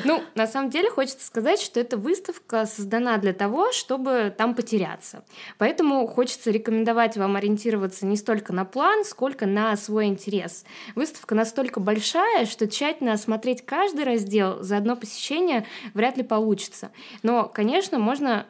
Ну, 0.03 0.23
на 0.35 0.47
самом 0.47 0.69
деле, 0.71 0.89
хочется 0.89 1.25
сказать, 1.25 1.61
что 1.61 1.79
эта 1.79 1.95
выставка 1.95 2.65
создана 2.65 3.17
для 3.17 3.33
того, 3.33 3.71
чтобы 3.71 4.33
там 4.35 4.55
потеряться. 4.55 5.23
Поэтому 5.59 6.07
хочется 6.07 6.49
рекомендовать 6.49 7.17
вам 7.17 7.35
ориентироваться 7.35 8.05
не 8.05 8.17
столько 8.17 8.51
на 8.51 8.65
план, 8.65 9.05
сколько 9.05 9.45
на 9.45 9.75
свой 9.75 10.07
интерес. 10.07 10.65
Выставка 10.95 11.35
настолько 11.35 11.79
большая, 11.79 12.45
что 12.45 12.67
тщательно 12.67 13.13
осмотреть 13.13 13.63
каждый 13.63 14.05
раздел 14.05 14.63
за 14.63 14.77
одно 14.77 14.95
посещение 14.95 15.67
вряд 15.93 16.17
ли 16.17 16.23
получится. 16.23 16.91
Но, 17.21 17.47
конечно, 17.47 17.99
можно 17.99 18.47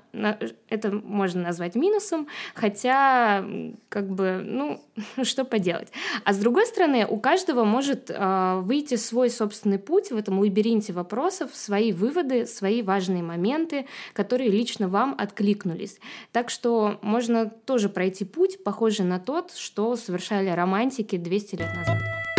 это 0.69 0.91
можно 0.91 1.43
назвать 1.43 1.75
минусом, 1.75 2.27
хотя 2.53 3.45
как 3.91 4.09
бы, 4.09 4.41
ну, 4.45 4.81
что 5.23 5.43
поделать. 5.43 5.89
А 6.23 6.33
с 6.33 6.37
другой 6.37 6.65
стороны, 6.65 7.05
у 7.05 7.17
каждого 7.17 7.65
может 7.65 8.09
э, 8.09 8.61
выйти 8.63 8.95
свой 8.95 9.29
собственный 9.29 9.77
путь 9.77 10.11
в 10.11 10.17
этом 10.17 10.39
лабиринте 10.39 10.93
вопросов, 10.93 11.51
свои 11.53 11.91
выводы, 11.91 12.47
свои 12.47 12.81
важные 12.81 13.21
моменты, 13.21 13.85
которые 14.13 14.49
лично 14.49 14.87
вам 14.87 15.13
откликнулись. 15.17 15.99
Так 16.31 16.49
что 16.49 16.99
можно 17.01 17.49
тоже 17.49 17.89
пройти 17.89 18.23
путь, 18.23 18.63
похожий 18.63 19.05
на 19.05 19.19
тот, 19.19 19.51
что 19.51 19.95
совершали 19.97 20.49
романтики 20.49 21.17
200 21.17 21.55
лет 21.55 21.75
назад. 21.75 22.30